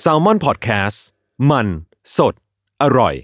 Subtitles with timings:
[0.00, 1.04] แซลมอนพอดแคสต์
[1.50, 1.66] มัน
[2.16, 2.34] สด
[2.82, 3.14] อร่อย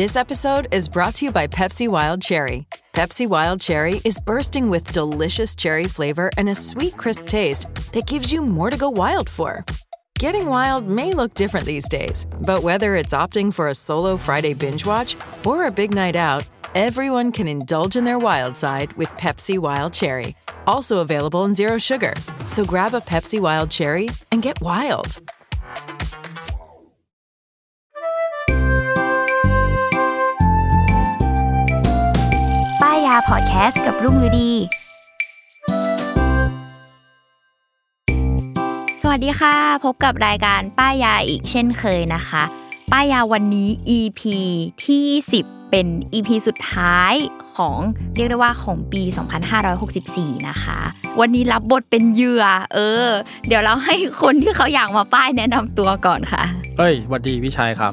[0.00, 2.58] This episode is brought to you by Pepsi Wild Cherry.
[2.98, 7.62] Pepsi Wild Cherry is bursting with delicious cherry flavor and a sweet, crisp taste
[7.94, 9.64] that gives you more to go wild for.
[10.18, 14.52] Getting wild may look different these days, but whether it's opting for a solo Friday
[14.52, 15.16] binge watch
[15.46, 16.44] or a big night out,
[16.75, 20.35] everyone can indulge in their wild side with Pepsi Wild Cherry.
[20.65, 22.13] Also available in Zero Sugar.
[22.47, 25.09] So grab a Pepsi Wild Cherry and get wild.
[32.81, 34.51] ป้ายยาพอดแคสต์กับรุ่งฤดี
[39.01, 39.55] สวัสดีค่ะ
[39.85, 42.43] พบกับรายการป้ายยาอีกเช่นเคยนะคะ
[42.91, 44.21] ป้ายยาวันนี้ EP
[44.85, 45.05] ที่
[45.43, 47.14] 10 เป็น EP สุดท้าย
[47.58, 47.78] ของ
[48.16, 49.02] เรียกได้ว่าของปี
[49.74, 50.78] 2564 นะคะ
[51.20, 53.06] วันนี้รับบทเป็นเหยื่อ เออ
[53.48, 56.42] เดี๋ยวเราให้คนที่เขาอยากมาป้ายแนะนำตัวก่อนค่ะ
[56.78, 57.92] เฮ้ยหวัดดีพี่ชัยครับ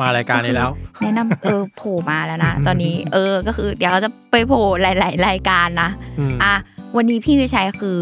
[0.00, 0.70] มารายการนี้แล้ว
[1.02, 5.88] แนะนำเออโผล่มาแล้วนะ ตอนนี้เออก็คือเดี๋ยวเขาจะไปโผล่หลาย ๆ รายการนะ
[6.18, 6.54] อืมอะ
[6.96, 7.98] วันนี้พี่วิชัยคือ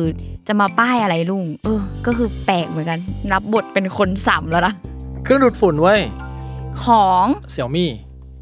[0.49, 3.01] จะมาป้ายอะไรลุง เออ ก็คือแปลกเหมือนกัน
[3.33, 4.75] รับบทเป็นคนสัมแล้วนะ
[5.25, 6.01] เครื่องดูดฝุ่นเว้ย
[6.85, 7.91] ของเสี่ยวมี่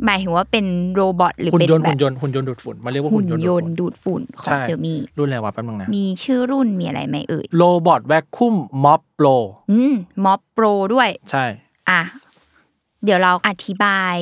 [0.04, 8.54] หมายถึงว่าเป็นโรบอทหรือหุ่นเป็นยนต์แบหุ่บนยนต์หุ่นยนต์ดูดฝุ่นมาเรียกว่าหุ่หุ่นนยนต์ยดูดนต์ฝุ่นดูดฝุ่นของใช่เชอมี่รุ่นอะไรวะแป๊บนึงนะมีชื่อรุ่นมีอะไรไหมเอ่ยโรบอทแวคคุม
[8.84, 9.26] ม็อบโปร
[9.70, 11.44] อืมม็อบโปรด้วย ใช่
[11.90, 12.02] อะ
[13.04, 14.16] เดี๋ยวเราอธิบาย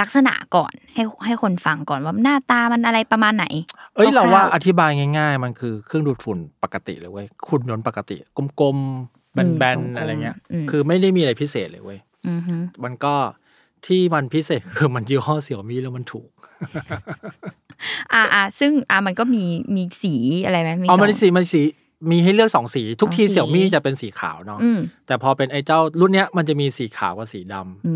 [0.00, 3.46] ลักษณะก่อนให้ให้คนฟังก่อนว่าหน้าตามันอะไรประมาณไหน
[3.94, 8.16] เอ้ยคร่าวๆเราว่าอธิบายง่าย ๆ มันคือเครื่องดูดฝุ่นปกติเลยเว้ยหุ่นยนต์ปกติ
[8.60, 13.14] กลมๆแบนกลมๆๆอะไรเงี้ยอืมคือไม่ได้มีอะไรพิเศษเลยเว้ยอือฮึมันก็
[13.86, 16.28] ที่มันพิเศษคือมันยี่ห้อเสี่ยวมี่แล้วมันถูก
[18.12, 20.14] อ่าอ่าซึ่งอ่ามันก็มีมีสี
[20.44, 21.60] อะไรไหมมีเอามันสงสีมันสี
[22.10, 27.92] มีให้เลือกสองสี ทุกทีสองสีเสี่ยวมี่จะเป็นสีขาวเนาะอืมแต่พอเป็นไอ้เจ้ารุ่นเนี้ยมันจะมีสีขาวกับสีดำอื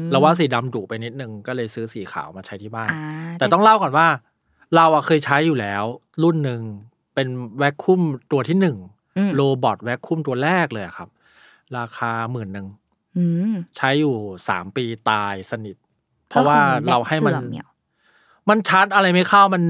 [0.00, 3.02] มเราว่าสีดำดุไปนิดนึงก็เลยซื้อสีขาวมาใช้ที่บ้านอ่า
[3.38, 4.08] แต่ต้องเล่าก่อนว่า
[4.76, 5.84] เราอะเคยใช้อยู่แล้ว
[6.22, 6.60] รุ่นหนึ่ง
[7.14, 8.00] เป็นแวคคุม
[8.32, 8.76] ตัวที่หนึ่ง
[9.18, 11.08] อืมโรบอทแวคคุมตัวแรกเลยอะครับ
[11.76, 12.87] ราคาหมื่นหนึ่งอืม
[13.76, 14.14] ใช้อยู่
[14.48, 15.76] สามปีตายสนิท
[16.28, 17.66] เพราะว่าก็คือแบตเราให้มันเสื่อเนี่ย
[18.48, 19.62] มันชาร์จอะไรไม่เข้ามัน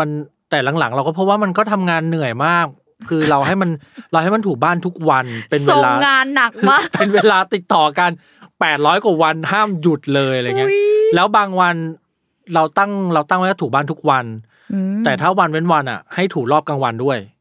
[0.00, 0.08] มัน
[0.50, 2.66] แต่หลังๆ เราก็พบว่ามันก็ทำงานเหนื่อยมาก
[3.08, 3.70] คือเราให้มัน
[4.12, 8.10] เราให้มันถูบ้านทุกวันเป็นเวส่งลางานหนักมากเป็นเวลาติดต่อกัน
[8.60, 10.80] แปดร้อยกว่าวันห้ามหยุดเลยอะไรเงี้ยอุ๊ย
[11.14, 11.74] แล้วบางวัน
[12.54, 14.24] เราตั้งเราตั้งไว้ว่าถูบ้านทุกวัน
[14.72, 17.39] อืมแต่ถ้าวันเว้นวันอะ ให้ถูรอบกลางวันด้วยอืม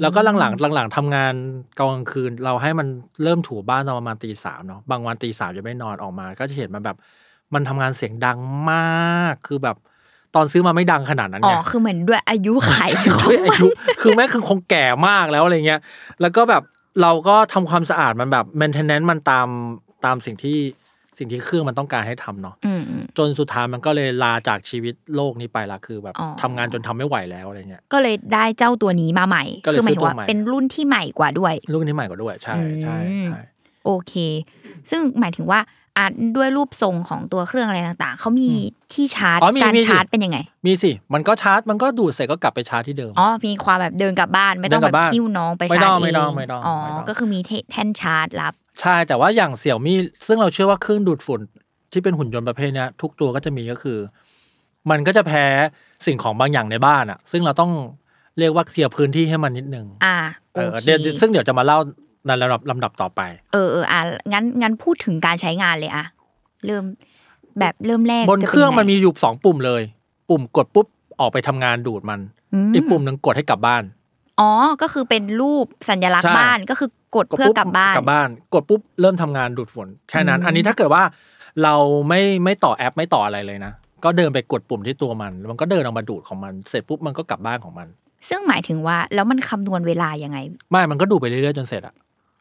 [0.00, 1.34] แล้วก็หลังๆหลังๆทำงาน
[1.78, 2.86] กลางคืน เราให้มัน
[3.22, 6.96] เริ่มถูบ้านตอนประมาณตีสามเนาะบางวันตีสามจะไม่นอนออกมา ก็จะเห็นมันแบบ
[7.54, 8.38] มันทำงานเสียงดัง
[8.70, 9.76] มากคือแบบ
[10.34, 13.66] ตอนซื้อมาไม่ดังขนาดนั้นอ๋อไงคือเหมือนด้วยอายุขายใช่ด้วยอายุ
[14.00, 15.80] คือแม่งคือคงแก่มากแล้วอะไรเงี้ย
[16.20, 16.62] แล้วก็แบบ
[17.02, 19.48] เราก็ทำความสะอาดมันแบบ maintenance มันตาม
[20.04, 20.58] ตามสิ่งที่
[21.18, 22.73] สิ่งที่เครื่องมันต้องการให้ทำเนาะอืมอืม
[23.18, 33.40] จนสุดท้ายมันก็เลยลาจากชีวิตโลกนี้ไปละคือแบบอ๋อทำงานจนทำไม่ไหวแล้วอะไรเงี้ยก็เลยได้เจ้าตัวนี้มาใหม่ก็เลยคือหมายถึงว่าซื้อตัวใหม่เป็นรุ่นที่ใหม่กว่าด้วยลูกนี้ใหม่กว่าด้วยใช่ใช่อืมใช่
[33.84, 34.14] โอเค
[34.90, 35.60] ซึ่งหมายถึงว่า
[35.98, 36.06] อะ
[36.36, 38.50] ด้วยรูปทรงของตัวเครื่องอะไรต่างๆ เขามี
[38.92, 47.40] ที่ชาร์จอ๋อมีการมีสิชาร์จเป็นยังไง มีสิ มันก็ชาร์จ มันก็ดูดเสร็จก็กลับไปชาร์จที่เดิม อ๋อ มีความแบบเดินกลับบ้านไม่ต้องเดินกลัแบบบบ้านคิ้วน้องไปไม่ชาต้ร์องจเอไม่งต้องไม่ต้อง อ๋อไม่ต้องก็คือมี
[47.70, 51.40] แท่นชาร์จรับ ใช่ แต่ว่าอย่างเสี่ยวมี่ซึ่งเราเชื่อว่าเครื่องดูดฝุ่น
[51.94, 53.98] ที่เป็นหุ่นยนต์ประเภทเนี้ยทุกตัวก็จะมีก็คือ
[54.90, 55.46] มันก็จะแพ้
[56.06, 57.72] สิ่งของบางอย่างในบ้านอะซึ่งเราต้อง
[58.38, 60.16] เรียกว่าเคลียร์พื้นที่ให้มันนิดนึงอ่า
[60.54, 61.78] เอโออเคเดี๋ยวซึ่งเดี๋ยวจะมาเล่า
[62.26, 63.20] ในลำดับลำดับต่อไป
[63.52, 64.00] เออเอออะ
[64.32, 66.06] งั้นงั้นพูดถึงการใช้งานเลยอะ
[66.66, 66.84] เริ่ม
[67.58, 69.82] แบบเริ่มแรกบนจะเครื่องป็มันมีอยู่สองปุ่มเลย
[70.30, 70.86] ปุ่มกดปุ๊บ
[71.20, 72.20] ออกไปทำงานดูดมัน
[72.54, 73.82] อืมอีกปุ่มหนึ่งกดให้กลับบ้าน
[74.40, 74.50] อ๋อ
[74.82, 81.02] ก็คือเป็นรูปสัญลักษใช่ณ์บ้านก็คือกดเพื่อกลับบ้านกลับบ้าน กดปุ๊บเริ่มทำงานดูดฝุ่นแค่นั้นอืมอันนี้ถ้าเกิดว่า
[81.62, 81.74] เรา
[82.08, 83.72] ไม่ไม่ต่อแอปไม่ต่ออะไรเลยนะ
[84.04, 87.88] ก็เดินไปกดปุ่มที่ตัวมันแล้วมันก็เดินออกมาดูดของมัน เสร็จปุ๊บมันก็กลับบ้านของมัน
[88.28, 90.38] ซึ่งหมายถึงว่าแล้วมันคำนวณเวลายังไง
[90.70, 91.94] ไม่ มันก็ดูดไปเรื่อยๆจนเสร็จอะ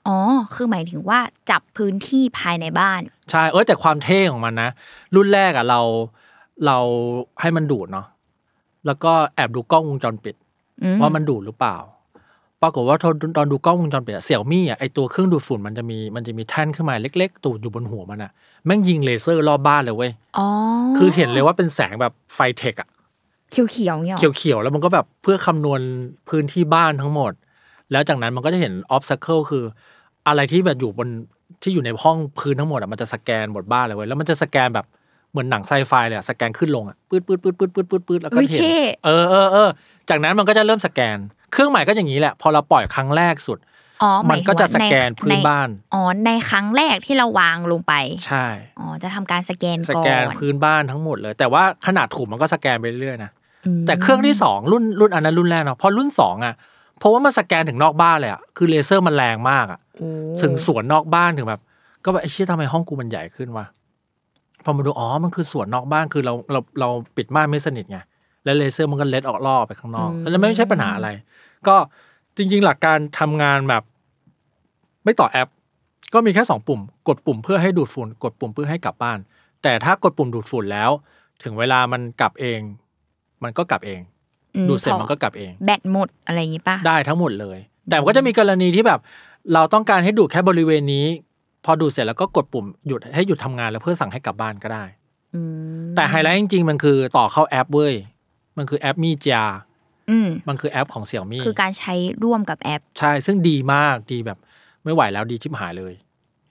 [0.08, 0.18] อ๋อ
[0.56, 1.20] คือหมายถึงว่า
[1.50, 3.02] จับพื้นที่ภายในบ้าน
[3.32, 4.70] ใช่ เออแต่ความเท่ของมันนะ
[5.16, 5.82] รุ่นแรกอะเรา
[6.66, 6.78] เรา
[7.42, 8.08] ให้มันดูดเนาะ
[8.86, 10.36] แล้วก็แอบดูกล้องวงจรปิด
[10.84, 11.78] อืมว่ามันดูดหรือเปล่า
[12.64, 18.32] ปรากฏว่าตอนตอนดูกล้องวงจรปิดเสี่ยวมี่อะไอ้ตัวเครื่องดูดฝุ่นมันจะมีมันจะมีแท่นขึ้นมาเล็ก ๆ ติดอยู่บนหัวมันอะ
[18.66, 20.48] แม่งยิงเลเซอร์รอบบ้านเลยเว้ยอ๋อ
[20.98, 22.90] คือเห็นเลยว่าเป็นแสงแบบไฟเธคอะ
[23.52, 25.82] เขียวเขียวๆเนี่ยหรอเขียวๆแล้วมันก็แบบเพื่อคำนวณ
[26.30, 27.32] พื้นที่บ้านทั้งหมด
[27.92, 29.64] แล้วจากนั้นมันก็จะเห็น obstacle คือ
[30.28, 31.08] อะไรที่แบบอยู่บน
[31.64, 34.86] ที่อยู่ในห้องพื้นทั้งหมดอะมันจะสแกนหมดบ้านเลยเว้ยแล้วมันจะสแกนแบบ
[35.34, 39.70] เหมือนหนังไซไฟเลยอะสแกนขึ้นลงอะปื๊ดปื๊ดปื๊ดปื๊ดปื๊ดปื๊ดปื๊ดแล้วก็อุ๊ยเห็นเท่เออเออเออ
[40.10, 41.18] จากนั้นมันก็จะเริ่มสแกน
[41.52, 43.60] เครื่องหมายก็อย่างนี้แหละ พอเราปล่อยครั้งแรกสุด
[44.04, 47.94] อ๋อหมัมานยถึงก็จะว่าสแกนใพื้นบ้านอ๋อในครั้งแรกที่เราวางลงไป
[48.28, 48.46] ใช่
[48.80, 53.32] อ๋อจะทำการสแกนสก่อแกนนพื้นบ้านทั้งหมดเลย แต่ว่าขนาดถุงมันก็สแกนไปเรื่อยๆนะ
[53.66, 56.54] อืมแต่เครื่องที่สองรุ่นรุ่นอันนั้นรุ่นแรกเนาะพอรุ่นสองอะ
[57.00, 60.10] เพราะว่ามันสแกนถึงนอกบ้านเลยอะคือเลเซอร์มันแรงมากอะโอ้
[60.42, 61.62] ถึงสวนนอกบ้านถึงแบบ
[62.06, 63.66] ก็แบบไอ้เชี่ยทำไมห้องกูมันใหญ่ขึ้นวะ
[64.64, 67.98] พอมาดูอ๋อมันคือสวนนอกบ้านคือเราเราเราปิดม่านไม่สนิทไง
[68.44, 71.10] แล้วเลเซอร์มันก็เล็ดออกล่อไปข้างนอกแล้วไม่ใช่ปัญหาอะไร
[71.68, 71.76] ก็
[72.38, 73.84] จริง ๆ หลักการทำงานแบบ
[75.04, 75.50] ไม่ต่อแอป
[76.14, 79.20] ก็มีแค่สองปุ่ม กดปุ่มเพื่อให้ดูดฝุ่น กดปุ่มเพื่อให้กลับบ้าน
[79.64, 80.92] แต่ถ้ากดปุ่มดูดฝุ่นแล้ว
[81.44, 82.60] ถึงเวลามันกลับเอง
[83.44, 84.00] มันก็กลับเอง
[84.56, 87.58] อืมดูดเสร็จพอมันก็กลับเอง แบตหมดอะไรอย่างงี้ป่ะได้ทั้งหมดเลย
[87.90, 89.00] แต่มันก็จะมีกรณีที่แบบ
[89.54, 91.06] เราต้องการให้ดูดแค่บริเวณนี้
[91.66, 94.84] พอดูดเสร็จแล้วก็กดปุ่มหยุดให้หยุดทำงานแล้วเพื่อสั่งให้กลับบ้านก็ได้
[95.36, 95.42] อื
[95.84, 97.94] มแต่ไฮไลท์จริงๆ มันคือต่อเข้าแอปเว้ย
[98.58, 99.44] มันคือแอป Mijia
[100.10, 101.94] อืมมันคือแอปของเสี่ยวมี่คือการใช้
[102.24, 104.38] ร่วมกับแอป ใช่ ซึ่งดีมากดีแบบ
[104.84, 105.94] ไม่ไหวแล้วดีชิบหายเลย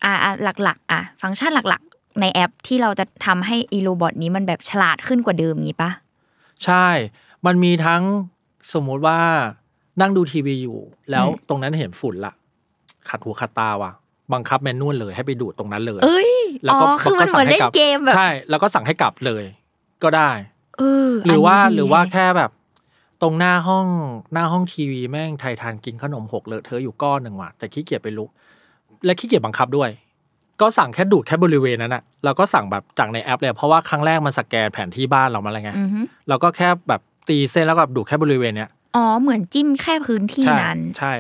[0.05, 0.33] อ่าอ่า
[0.63, 5.91] หลัก ๆ อะ ฟังก์ชันหลักๆ ในแอปที่เราจะทำให้ไอ้ robot นี้มันแบบฉลาดขึ้นกว่าเดิมงี้ป่ะ
[6.65, 6.87] ใช่
[7.47, 8.03] มันมีทั้ง
[8.75, 9.21] สมมุติว่า
[10.01, 10.79] นั่งดูทีวีอยู่
[11.11, 12.33] แล้วอืมตรงนั้นเห็นฝุ่นละ
[13.09, 13.93] ขัดหูขัดตาว่ะ
[14.35, 16.33] บังคับแมนนวลเลยให้ไปดูดตรงนั้นเลย เอ้ย
[16.65, 19.45] แล้วอ๋อก็คือมันเหมือนเล่นเกมแบบใช่แล้วก็สั่งให้กลับเลย
[20.03, 20.31] ก็ได้
[20.79, 22.51] เออหรือว่าอันนี้ดีหรือว่าแฮะแค่แบบ
[23.23, 23.87] ตรงหน้าห้อง
[24.33, 28.31] หน้าห้องทีวีแม่งไทยทานกินขนมหกเลอะเธอะอยู่ก้อนหนึ่งว่ะแต่ขี้เกียจไปลุก
[29.05, 29.91] และขี้เกียจบังคับด้วย
[30.61, 41.13] ก็สั่งแค่ดูดแค่บริเวณนั้นอะเราก็สั่งแบบจากในแอปเลยเพราะว่าครั้งแรกมันสแกนแผนที่บ้านเรามาแล้วไงอือฮึเราก็แค่แบบตีเส้นแล้วก็ดูดแค่บริเวณเนี้ยอ๋อเหมือนจิ้มแค่พื้นที่ใช่นั้น ใช่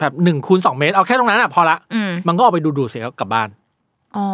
[0.00, 3.48] แบบหนึ่งคูณสองเมตร เอาแค่ตรงนั้นอะพอละอืมมันก็เอาไปดูดูดเสร็จแล้วกลับบ้าน
[4.16, 4.26] อ๋อ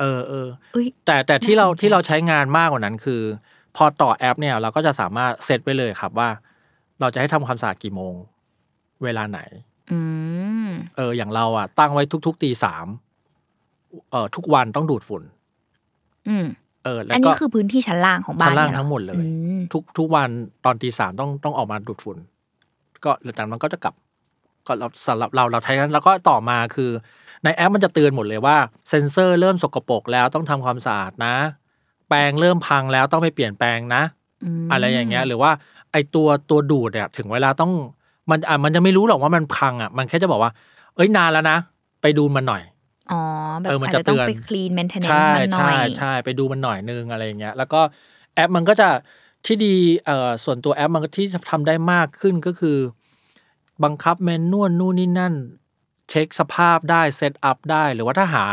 [0.00, 3.20] เออเออเอ้ยแต่แต่ที่เราน่าสนใจที่เราใช้งานมากกว่านั้นคือ
[3.76, 6.28] พอต่อแอปเนี่ย เราก็จะสามารถเซตไว้เลยครับว่า
[7.00, 8.14] เราจะให้ทำความสะอาดกี่โมง
[9.04, 9.40] เวลาไหน
[9.92, 9.98] อื
[10.66, 12.86] มเออ อย่างเราอะ ตั้งไว้ทุก ๆ ตีสาม
[14.10, 15.22] เออทุกวันต้องดูดฝุ่น
[16.28, 16.46] อืม
[16.84, 19.28] เออแล้วอันก็นี้คือพื้นที่ชั้นล่างของบ้านชั้นล่างเยเรอทั้งหมดเลยอื
[19.58, 20.28] มทุกทุกวัน
[20.64, 22.16] ตอนตีสามต้องต้องออกมาดูดฝุ่น
[23.04, 23.94] ก็หลังจากนั้นมันก็จะกลับ
[24.66, 26.90] ก็เราสำหรับเราเราใช้นั้นแล้วก็ต่อมาคือ
[27.44, 28.56] ในแอปมันจะเตือนหมดเลยว่า
[28.88, 31.34] เซ็นเซอร์เริ่มสกปรกแล้วต้องทำความสะอาดนะ
[32.08, 34.02] แปรงเริ่มพังแล้วต้องไปเปลี่ยนแปลงนะ
[34.68, 35.50] มอะไรอย่างเงี้ยหรือว่า
[35.92, 37.72] ไอตัวตัวดูดเนี่ยถึงเวลาต้อง
[38.30, 40.52] มันอะมันจะไม่รู้หรอกว่ามันพังอะมันแค่จะบอกว่า
[40.94, 41.56] เอ้ยนานแล้วนะ
[42.02, 42.62] ไปดูมันหน่อย
[43.08, 43.14] อ๋อ
[43.62, 47.76] แบบเออมันอาจจะจะต้องเตือนไป clean maintenance มันหน่อยใช่ใช่ใช่ไปดูมันหน่อยนึงอะไรอย่างเงี้ย แล้วก็
[48.34, 48.86] แอปมันก็จะ
[49.46, 49.66] ที่ดี
[50.04, 50.14] เอ่อ
[50.44, 52.70] ส่วนตัวแอปมันก็ที่ทำได้มากขึ้นก็คือ
[53.84, 55.34] บังคับ manual นู่นนี่นั่น
[56.10, 58.46] เช็คสภาพได้ set up ได้ หรือว่าถ้าหา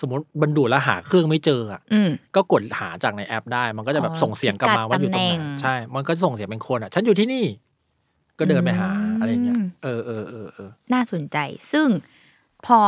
[0.00, 7.44] สมมติบรรดูแล้วหาเครื่องไม่เจออะอืม ก็กดหาจากในแอปได้ มันก็จะแบบอ๋อส่งเสียงกลับมาว่าอยู่ตรงไหน พิกัดตำแหน่ง ใช่ มันก็ส่งเสียงเป็นคนอะ ฉันอยู่ที่นี่
[8.38, 11.36] ก็เดินไปหาอืมอะไรอย่างเงี้ยเออเออเออเออน่าสนใจ
[11.72, 11.88] ซึ่ง
[12.66, 12.80] พอ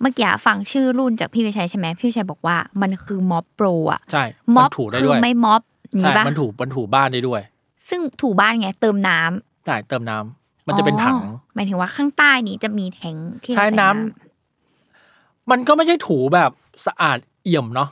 [0.00, 4.24] เมื่อกี้ฟังชื่อรุ่นจากพี่วิชัยใช่ไหมพี่วิชัยบอกว่ามันคือม็อบโปรอะใช่
[4.56, 5.62] ม็มัอนบถูได้คือด้วยไม่ม็อบ
[5.98, 7.40] นี่ใช่ปะมันถูมันถูบ้านได้ด้วย
[7.88, 16.50] ซึ่งถูบ้านไงเติมน้ำ ได้เติมน้ำ มันจะเป็นถังอ๋อหมายถึงว่าข้างใต้นี้จะมีแทงค์ที่เราใช้ใส่น้ำมันก็ไม่ใช่ถูแบบ
[16.86, 17.88] สะอาดเอี่ยมเนาะ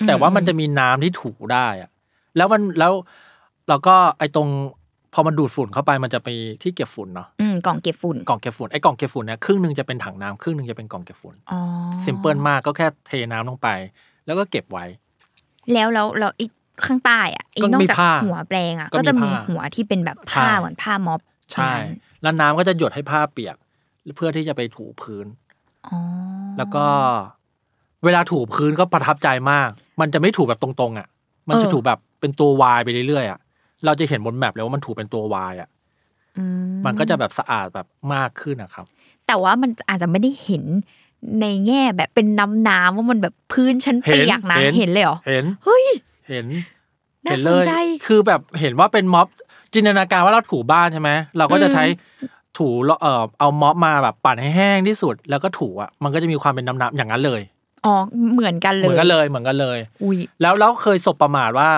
[0.00, 1.90] อืแต่ว่ามันจะมีน้ำที่ถูได้อะ
[2.36, 2.92] แล้วมันแล้ว
[3.68, 4.48] เราก็ไอ้ตรง
[5.14, 6.28] พอมันดูดฝุ่นเข้าไปมันจะไป
[6.62, 11.60] ที่เก็บฝุ่นเนาะอืมกล่องเก็บฝุ่นกล่องเก็บฝุ่นไอ้กล่องเก็บฝุ่นเนี่ยครึ่งหนึ่งจะเป็นถังน้ำครึ่งหนึ่งจะเป็นกล่องเก็บฝุ่นอ๋อ
[12.04, 13.68] ซิมเพิลมากก็แค่เทน้ำลงไป
[14.26, 14.84] แล้วก็เก็บไว้
[15.72, 16.52] แล้วแล้วแล้วอีก
[16.84, 21.20] ข้างใต้อะอีก็นอกมีจากผ้าหัวแปลงอะก็มีก็จะมีผ้าหัวที่เป็นแบบผ้าใช่เหมือนผ้าม็อบ
[21.52, 21.86] ใช่นั้น
[22.22, 23.56] แล้วน้ำก็จะหยดให้ผ้าเปียก
[24.16, 25.26] เพื่อที่จะไปถูพื้น
[25.88, 25.98] อ๋อ
[26.58, 26.84] แล้วก็
[28.04, 29.68] เวลาถูพื้นก็ประทับใจมาก
[30.00, 31.08] มันจะไม่ถูแบบตรงๆอะ
[31.48, 33.40] มันจะถูแบบเป็นตัววายไปเรื่อยๆอะ
[33.84, 35.68] เราจะเห็นบนแมปเลยว่ามันถูเป็นตัววายอะ
[36.38, 36.44] อื
[36.86, 38.86] มันก็จะแบบสะอาดแบบมากขึ้นนะครับ
[39.26, 40.64] แต่ว่ามันอาจจะไม่ได้เห็น
[41.40, 45.84] ในแง่แบบเป็นน้ำน้ำว่ามันแบบพื้นชั้นเห็นเปียกนะเห็นเห็นเลยเหรอ เห็น เฮ้ย
[46.28, 46.46] เห็น
[47.26, 47.72] น่าเห็นสเลนยใจ
[48.06, 49.28] คือแบบเห็นว่าเป็นม็อบ
[49.74, 51.84] จินตนาการว่าเราถูบ้านใช่ไหมเราก็จะใช้
[52.58, 52.68] ถู
[53.02, 57.40] เอ่อเอาม็อบมาแบบปั่นให้แห้งที่สุด แล้วก็ถูอะมันก็จะมีความเป็นน้ำๆอย่างนั้นเลย
[57.86, 57.94] อ๋อ
[58.32, 61.70] เหมือนกันเหเลยมือนกันเลยเหมือนกันเลย อุ้ยแล้วแล้วเคยสบประมาทว่า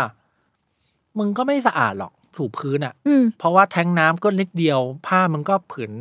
[1.19, 5.93] มึงก็ไม่สะอาดหรอกถูพื้นอะอืมเพราะว่าแทงน้ำก็นิดเดียว ผ้ามันก็ผืน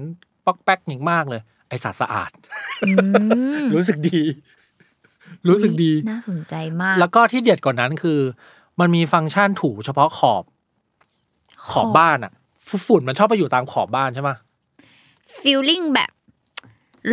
[0.46, 2.32] ป๊อกแป๊กอย่างมากเลย ไอสัตว์สะอาด
[2.88, 2.92] อื
[3.64, 4.22] มรู้สึกดี
[5.48, 8.20] รู้สึกดี น่าสนใจมาก แล้วก็ที่เด็ดกว่านั้นคือ
[8.80, 10.44] มันมีฟังก์ชันถูเฉพาะขอบ
[11.72, 12.32] ขอบบ้านอะ
[12.88, 14.30] ฝุ่นมันชอบไปอยู่ตามขอบบ้านใช่ไหม
[15.40, 16.12] ฟีลลิ่งแบบ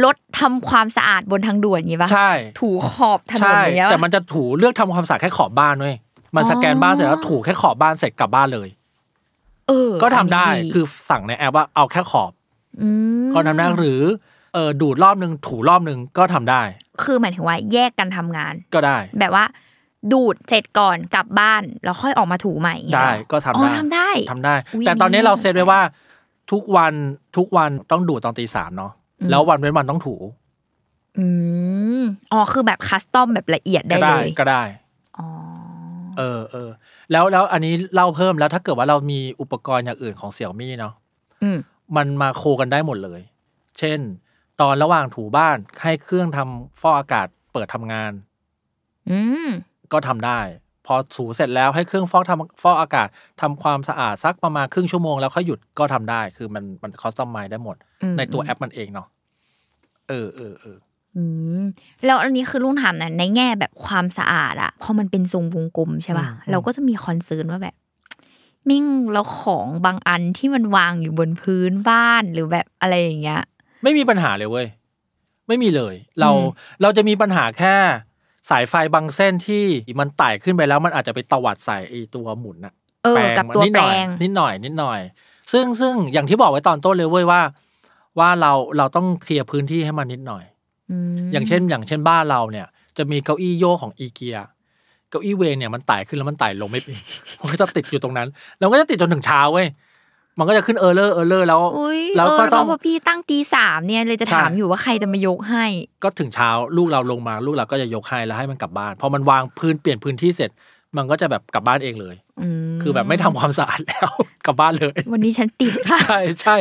[0.05, 2.31] รถทำความสะอาดบนทางด่วนอย่างงี้ปะใช่
[2.61, 5.95] ถูขอบถนนใช่อย่างเงี้ยแต่ปะมันจะถูเลือกทำความสะอาดแค่ขอบบ้านเว้ย
[6.37, 8.69] มันสแกนบ้านเสร็จแล้วถูแค่ขอบบ้านเสร็จกลับบ้านเลย
[9.69, 12.33] เออ ก็ทำได้นนี้คือสั่งในแอปว่าเอาแค่ขอบ
[13.23, 14.01] มก็ทำได้หรือ
[14.55, 16.63] เออดูดรอบหนึ่งถูรอบหนึ่งก็ทำได้
[17.03, 19.45] คือหมายถึงว่าแยกกันทำงาน ก็ได้ แบบว่า
[20.13, 25.81] ดูดเสร็จก่อนกลับบ้านแล้วค่อยออกมาถูใหม่อย่างเงี้ยได้เหรอก็ทำอ๋อได้ทำได้ทำได้อุ๊ยแต่ตอนนี้อันนี้เราน่าเซตสนใจไว้ว่า
[26.53, 26.93] ทุกวัน
[27.37, 30.15] ทุกวันต้องดูดตอนตีสามเนาะอืมแล้ววันเว้นวันต้องถู
[31.19, 31.27] อื
[32.01, 32.03] ม
[32.33, 34.63] อ๋อคือแบบคัสตอมแบบละเอียดได้ก็เลได้ยก็ได้
[35.19, 35.29] อ๋อ
[36.19, 36.71] เออเออ
[37.13, 40.95] แล้วแล้วอันนี้เล่าเพิ่มแล้วถ้าเกิดว่าเรามีอุปกรณ์อย่างอื่นของเสี่ยวมี่เนาะ
[41.43, 41.59] อืม
[41.97, 43.21] มันมาโคกันได้หมดเลย
[43.79, 44.01] เช่น
[44.61, 48.13] ตอนระหว่างถูบ้านให้เครื่องทำฟอกอากาศเปิดทำงาน
[49.11, 49.49] อืม
[49.93, 50.41] ก็ทำได้
[50.87, 53.09] พอถูเสร็จแล้วให้เครื่องฟอกทำฟอกอากาศ
[53.41, 59.07] ทำความสะอาดสักประมาณครึ่งชั่วโมงแล้วค่อยหยุดก็ทำได้ คือมันมัน customize ได้หมดอืมในตัวแอปมันเองเนาะ
[60.09, 60.79] เออเออเออ
[61.17, 61.23] อื
[61.61, 61.63] ม
[62.05, 67.75] แล้วอันนี้คือลุงถามนะในแง่แบบความสะอาดอะพอมันเป็นทรงวงกลมใช่ป่ะเราก็จะมี concern ว่าแบบ
[68.69, 73.43] วิ่งแล้วของบางอันที่มันวางอยู่บนพื้นบ้านหรือแบบอะไรอย่างเงี้ย
[73.83, 74.67] ไม่มีปัญหาเลยเว้ย
[75.49, 76.45] ไม่มีเลย เราอืม
[76.83, 77.75] เราจะมีปัญหาแค่
[78.51, 79.65] สายไฟบางเส้นที่
[80.01, 85.01] มันไต่ขึ้นไปแล้วมันอาจจะไปตวัดใส่ไอตัวหมุนอะเออกับตัวแปรงนิดหน่อยนิดหน่อย นิดหน่อย
[85.53, 87.41] ซึ่งซึ่งอย่างที่บอกไว้ตอนต้นเลยเว้ยว่า
[88.19, 90.45] ว่าเราเราต้องเคลียร์พื้นที่ให้มันนิดหน่อย
[91.15, 92.67] มอย่างเช่น อย่างเช่นบ้านเราเนี่ย
[92.97, 94.39] จะมีเก้าอี้โยกของอีเกีย
[95.11, 96.97] เก้าอี้เวรเนี่ยมันไต่ขึ้นแล้วมันไต่ลงไม่เป็น
[97.41, 98.29] มันก็จะติดอยู่ตรงนั้น
[98.59, 99.67] แล้วมันก็จะติดจนถึงเช้าเว้ย
[100.41, 105.65] มันก็จะขึ้น error error แล้วอุ้ยแล้วเออก็แล้วต้องพอพี่ตั้งตีสามเนี่ยเลยจะใช่ถามอยู่ว่าใครจะมายกให้
[106.05, 110.51] ก็ถึงเช้าลูกเราลงมาลูกเราก็จะยกให้แล้วให้มันกลับบ้านพอมันวางพื้นเปลี่ยนพื้นที่เสร็จ
[110.97, 114.11] มันก็จะแบบกลับบ้านเองเลยอืมคือแบบไม่ทำความสะอาดแล้ว
[114.47, 116.57] กลับบ้านเลย วันนี้ฉันติดค่ะใช่ใช่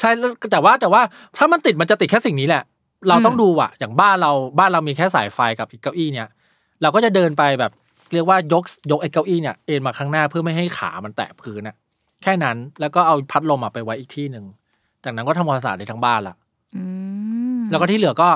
[0.00, 1.02] ใช่แล้วแต่ว่าแต่ว่า
[1.38, 2.62] ถ้ามันติดมันจะติดแค่สิ่งนี้แหละ
[3.08, 6.28] เราต้องดูอะอย่างบ้านเราบ้านเรามีแค่สายไฟกับอีกเก้าอี้เนี่ย
[6.82, 7.72] เราก็จะเดินไปแบบ
[8.12, 11.76] เรียกว่ายกยกไอ้เก้าอี้เนี่ยเอ็นมาข้างหน้าเพื่อไม่ให้ขามันแตะพื้นอะ
[12.24, 14.44] แค่นั้นแล้วก็เอาพัดลมอะไปไว้อีกที่หนึ่ง
[15.04, 16.36] จากนั้นก็ทำความสะอาดได้ทั้งบ้านละ
[16.76, 16.82] อื
[17.58, 18.28] มแล้วก็ที่เหลือก็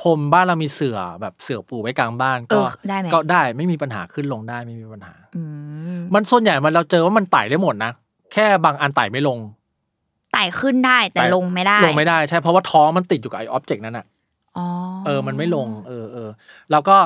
[0.00, 5.42] พรมบ้านเรามีเสื่อแบบเสื่อปูไว้กลางบ้านเอก็อได้ไหมก็ได้ไม่มีปัญหาขึ้นลงได้ไม่มีปัญหาอื
[5.96, 7.92] มมันส่วนใหญ่มันเราเจอว่ามันไต่ได้หมดนะ
[8.32, 9.38] แค่บางอันไต่ไม่ลง
[10.32, 14.06] ไต่ขึ้นได้แต่ไต่ลงไม่ได้ ลงไม่ได้ใช่เพราะว่าท้องมันติดอยู่กับไอ้ออบเจกต์นั้นอะ
[14.58, 14.66] อ๋อ
[15.06, 16.30] เออ มันไม่ลง เออเออ
[16.70, 16.96] แล้วก็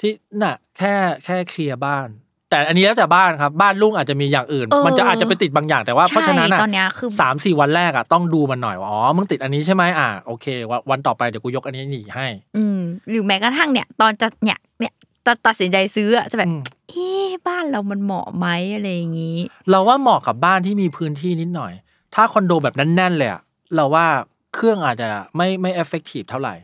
[0.00, 0.12] ที่
[0.42, 2.08] น่ะ แค่แค่เคลียร์บ้าน
[2.50, 12.26] แต่อันนี้แล้วแต่บ้านครับ บ้านลุงอาจจะมีอย่างอื่นเออมันจะอาจจะไปติดบางอย่างแต่ว่าเพราะฉะนั้นใช่อะตอนเนี้ยคือสามสี่วันแรกอะต้องดูมันหน่อยว่าอ๋อมึงติดอันนี้ใช่ไหมอ่าโอเควันวันต่อไปเดี๋ยวกูยกอันนี้หนีให้
[12.56, 12.78] อืม
[13.10, 14.94] หรือแม้กระทั่งเนี่ย ตอนจะเนี่ยเนี่ย
[15.26, 19.38] จะตัดสินใจซื้ออะจะแบบอืมเอ๊ะบ้านเรามันเหมาะไหมอะไรอย่างงี้
[19.70, 21.72] เราว่าเหมาะกับบ้านที่มีพื้นที่นิดหน่อย
[22.14, 23.40] ถ้าคอนโดแบบแน่นๆเลยอะ
[23.74, 24.06] เราว่า
[24.54, 26.54] เครื่องอาจจะไม่ไม่ effective เท่าไหร่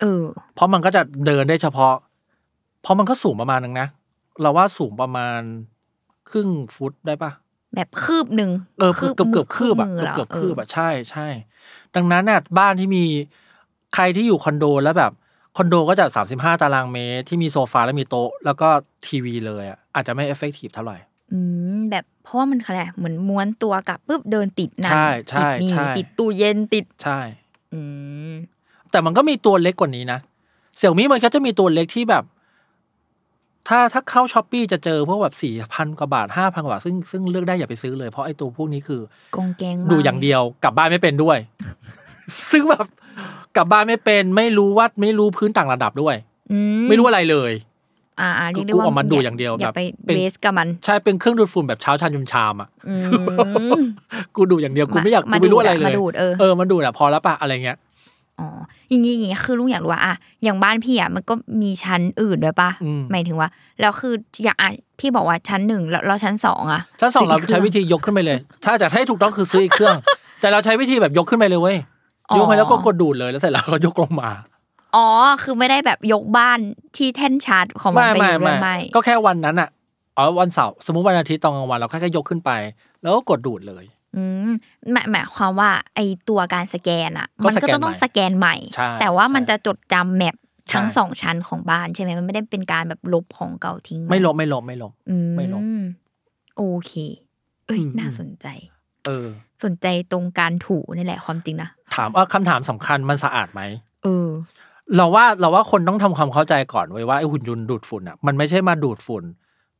[0.00, 0.22] เออ
[0.54, 1.94] เพราะมันก็จะเดินได้เฉพาะ
[2.82, 3.88] เพราะมันก็สูงประมาณนึงนะ
[4.40, 5.40] เราว่าสูงประมาณ
[6.30, 7.32] ครึ่งฟุตได้ปะ
[7.74, 11.26] แบบคืบหนึ่งเออเกือบเกือบเกือบคืบอะอืมเกือบเกือบคืบอะใช่ใช่
[11.94, 13.04] ดังนั้นน่ะบ้านที่มี
[13.94, 15.12] ใครที่อยู่คอนโดแล้วแบบ
[15.56, 18.68] คอนโดก็จะสามสิบห้าตารางเมตรที่มีโซฟาแล้วมีโต๊ะ แล้วก็
[19.06, 20.96] ทีวีเลยอะอาจจะไม่ effective เท่าไหร่
[21.32, 21.38] อื
[21.76, 27.18] มแบบเพราะว่ามันอะไรเหมือนม้วนตัวกลับปุ๊บเดินติดนั่นใช่ใช่ติดนี่ใช่ติดตู้เย็นติดใช่
[27.72, 27.80] อื
[28.32, 28.34] ม
[28.90, 30.18] แต่มันก็มีตัวเล็กกว่านี้นะ
[30.76, 32.24] Xiaomi มันก็จะมีตัวเล็กที่แบบ
[33.68, 39.00] ถ้าถ้าเข้า Shopee จะเจอพวกแบบสี่พันกว่าบาทห้าพันกว่าบาทซึ่งซึ่งเลือกได้อย่าไปซื้อเลยเพราะไอ้ตัวพวกนี้คือ
[39.36, 41.38] กองแกงมกดูอย่างเดียวกลับบ้านไม่เป็นด้วย
[42.50, 42.86] ซึ่งแบบ
[43.56, 46.16] กลับบ้านไม่เป็นไม่รู้วัดไม่รู้พื้นต่างระดับด้วย
[46.52, 47.52] อืไม่รู้อะไรเลย
[48.20, 53.80] อ่าอ่าเรียกได้กูว่าออกมาดูอย่างเดียวอย่าแบบไปเป็นเวสกับมัน ใช่เป็นเครื่องดูดฝุ่นแบบเช้าชานยุมชามอะอืม
[54.36, 57.76] กูดูอย่างเดียวกูมาไม่อยากมากูไม่รู้อะไรดูดเลอะยมาดูดเออเออมันดูดอะพอแล้วปะอะไรเงี้ย
[58.42, 58.50] อ๋อ
[58.90, 63.48] อย่างนี้อย่างนี้คือลุงอยากรู้ว่าอะอย่างบ้านพี่อะมันก็มีชั้นอื่นด้วยปะอืมหมายถึงว่า
[63.80, 69.96] แล้วคืออย่างอะพี่บอกว่าชั้นหนึ่งแล้วแล้วชั้นสองอะชั้นสองเราซื้กใช้ควิธียกขึ้นไปเลย ถ้าจะให้ถูกต้องคือซื้ออีกเครื่อง
[70.40, 71.76] แต่เราใช้วิธีแบบยกขึ้นไปเลยเว้ย
[72.38, 74.30] ยกไปแล้วก็กดดูดเลยแล้วเสร็จแล้วก็ยกลงมา
[74.96, 75.08] อ๋อ
[75.42, 76.58] คือไม่ได้แบบยกบ้าน
[76.96, 79.68] ที่แท่นชาร์จของมันไม่ไปอไม่ยู่ด้วยไม่ไม่ ก็แค่วันนั้นอะ
[80.16, 82.50] อ๋อ วันเสาร์ สมมุติวันอาทิตย์ตอนกลางวันเราแค่ยกขึ้นไป
[83.02, 83.84] แล้วก็กดดูดเลย
[84.16, 84.50] อืม
[84.92, 90.36] หมายหมายความว่าไอตัวการสแกนอะก็มันก็สแกนจะต้องใหม่สแกนใหม่ ใช่แต่ว่ามันใช่จะจดจำแมป
[90.72, 95.62] ทั้งใช่ สองชั้นของบ้านใช่ไหมมันไม่ได้เป็นการแบบลบของเก่าทิ้งไม่ลบไม่ลบไม่ลบ อืไม่ลบ
[96.56, 96.92] โอเค
[97.66, 98.46] เอ้ยอืม น่าสนใจ
[99.06, 99.28] เออ
[99.64, 103.62] สนใจตรงการถูนี่แหละความจริงนะถามว่าคำถามสำคัญมันสะอาดไหม
[104.02, 104.28] เออ
[104.96, 109.24] เราว่าเราว่าคนต้องทำความเข้าใจก่อนไว้ยว่าไอ้หุ่นยนต์ดูดฝุ่นอะมันไม่ใช่มาดูดฝุ่น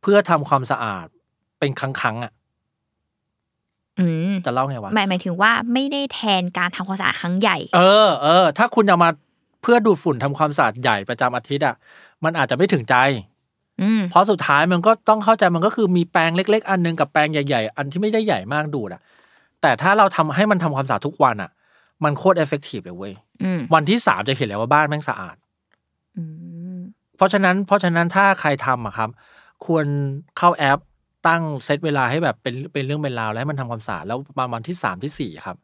[0.03, 1.07] เพื่อทำความสะอาด
[1.59, 2.42] เป็นครั้งครั้งๆอะอืม
[4.47, 9.11] จะเล่าไงวะหมายหมายถึงว่าไม่ได้แทนการทำความสะอาดครั้งใหญ่ เออเออถ้าคุณเอามา
[9.63, 11.75] เพื่อดูดฝุ่นทำความสะอาดใหญ่ประจำอาทิตย์อะ
[12.25, 12.97] มันอาจจะไม่ถึงใจ
[13.83, 19.01] อืมเพราะสุดท้ายมันก็ต้องเข้าใจมันก็คือมีแปรงเล็ก ๆ อันหนึ่งกับแปรงใหญ่ๆ อันที่ไม่ได้ใหญ่มากดูดอะ
[19.63, 21.51] แต่ถ้าเราทำให้มันทำความสะอาดทุกวันอะ
[22.05, 25.37] มันโคตร effective เลยเว้ยอืมวันที่สามจะเห็นเลยว่าบ้านแม่งสะอาด
[26.17, 26.23] อื
[26.77, 26.79] ม
[27.17, 29.11] เพราะฉะนั้น เพราะฉะนั้นถ้าใครทำอะครับ
[29.67, 29.87] ควร
[30.39, 30.79] เข้าแอป
[31.27, 35.57] ตั้งเซตเวลาให้แบบเป็นเป็นเรื่องเป็นราวแล้วให้มันทำความสะอาดแล้วประมาณที่สามที่สี่ครับ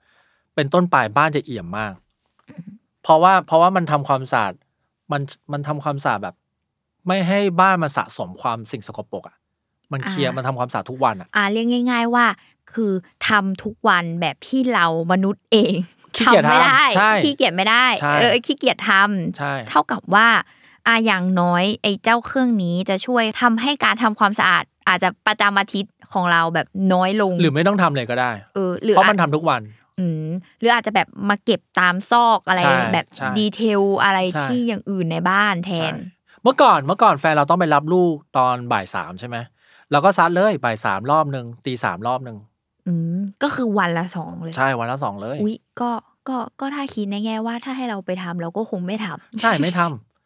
[0.54, 1.94] เป็นต้นไปบ้านจะเอี่ยมมาก
[3.02, 4.52] เพราะว่าเพราะว่ามันทำความสะอาด
[5.12, 5.22] มัน
[5.52, 6.36] มันทำความสะอาดแบบ
[7.06, 9.36] ไม่ให้บ้านมันสะสมความสิ่งสกปรกอะ
[9.92, 12.26] มันเคลียร์มันทำความสะอาดทุกวันอะ อ่าเรียกง่าย ๆว่า
[12.72, 12.92] คือ
[13.28, 15.74] ทำทุกวันแบบที่เรามนุษย์เอง
[16.16, 20.28] ขี้เกียจไม่ได้ทำใช่ขี้เกียจไม่ได้ใช่ เออขี้เกียจทำ ใช่ เท่ากับว่า
[20.86, 29.62] อ่าอย่างน้อยไอ้เจ้าเครื่องนี้จะช่วยทำให้การทำความสะอาด อาจจะประจำอาทิตย์ของเราแบบน้อยลง หรือไม่ต้องทำเลยก็ได้เออหรือเพราะอามัจนทำทุกวัน
[30.00, 30.28] อืม
[30.60, 35.90] หรืออาจจะแบบมาเก็บตามซอกอะไรใช่แบบใช่ดีเทลอะไรใช่ที่อย่างอื่นในบ้านแทนใช่
[36.42, 39.36] เมื่อก่อนเมื่อก่อนแฟนเราต้องไปรับลูกตอนบ่ายสามใช่ไหม
[39.90, 42.36] เราก็ซัดเลยบ่ายสามรอบหนึ่งตีสามรอบหนึ่ง
[42.86, 45.90] อืมก็คือวันละสองเลย ใช่วันละสองเลยอุ๊ยก็
[46.28, 49.80] ก็ก็ถ้าคิดในแง่ว่าถ้าให้เราไปทำเราก็คงไม่ทำใช่ไม่ท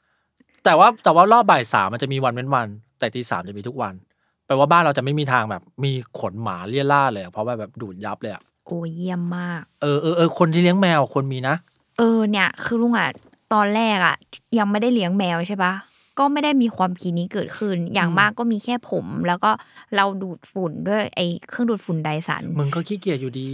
[0.09, 4.12] ำแต่ว่าแต่ว่ารอบบ่ายสามมันจะมีวันเว้นวัน แต่ตีสามจะมีทุกวันแป
[4.55, 11.55] ลว่าบ้านเราจะไม่มีทางแบบ มีขนหมาเลี่ยล่าเลยอะเพราะว่าแบบดูดยับเลยอะโอ้เยี่ยมมาก เออเออเออคนที่เลี้ยงแมวคนมีนะ
[11.99, 13.09] เออเนี่ย คือลุงอะ
[13.53, 14.17] ตอนแรกอะ
[14.59, 15.75] ยังไม่ได้เลี้ยงแมวใช่ปะ
[16.19, 19.51] ก็ไม่ได้มีความคิดนี้เกิดขึ้น อย่างอืมมากก็มีแค่ผม แล้วก็
[19.97, 23.49] เราดูดฝุ่นด้วยไอ้เครื่องดูดฝุ่นไดสัน มึงก็ขี้เกียจอยู่ดี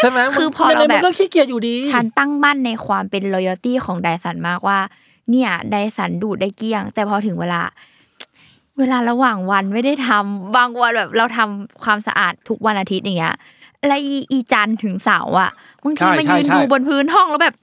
[0.00, 4.78] ใช่ไหมคือพอมึงเราแบบมึงก็ขี้เกียจอยู่ดี ฉันตั้งมั่นในความเป็น loyalty ของไดสันมากว่า
[5.30, 7.62] เนี่ยไดสันดูดได้เกลี้ยง แต่พอถึงเวลา
[8.78, 13.36] เวลาระหว่างวันไม่ได้ทำบางวันแบบเราทำความสะอาดทุกวันอาทิตย์อย่างเงี้ย
[13.86, 15.50] แล้วอีอีจันทร์ถึงเสาร์อะ
[15.84, 17.54] บางทีใช่มาใช่ยืนใช่ดูบนพื้นห้องแล้วแบบ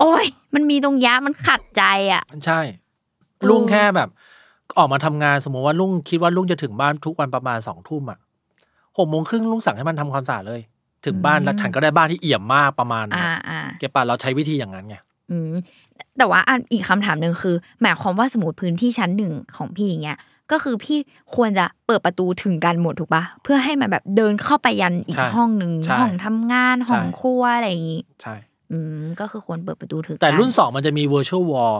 [0.00, 1.82] โอ้ยมันมีตรงยะมันขัดใจ
[2.12, 2.60] อะใช่
[3.38, 4.08] เออลุงแค่แบบ
[4.78, 8.18] ออกมาทำงานสมมติว่าลุงคิดว่าลุงจะถึงบ้านทุกวันประมาณสองทุ่มอะ
[8.98, 10.60] หกโมงครึ่งลุงสั่งให้มันทำความสะอาดเลย
[11.06, 14.96] ถึงบ้านแล้วฉันก็ได้บ้านที่เอี่ยมมากประมาณนั้นอ่าอะอ่าเก็บป่ะเราใช้วิธีอย่างนั้นไง
[15.30, 15.52] อืม
[16.18, 20.18] แต่ว่าอันอีกคำถามหนึ่งคือ หมายความว่าสมมติพื้นที่ชั้นหนึ่งของพี่อย่างเงี้ย
[20.50, 20.98] ก็คือพี่
[21.34, 28.34] ควรจะเปิดประตูถึงกันหมดถูกปะเพื่อให้มันแบบเดินเข้าไปยันอีกใช่ห้องหนึ่งใช่ห้องทำงานห้องใช่ครัวอะไรอย่างงี้ใช่
[28.72, 31.76] อืมก็คือควรเปิดประตูถึงแต่กัรุ่นสองมันจะมี virtual wall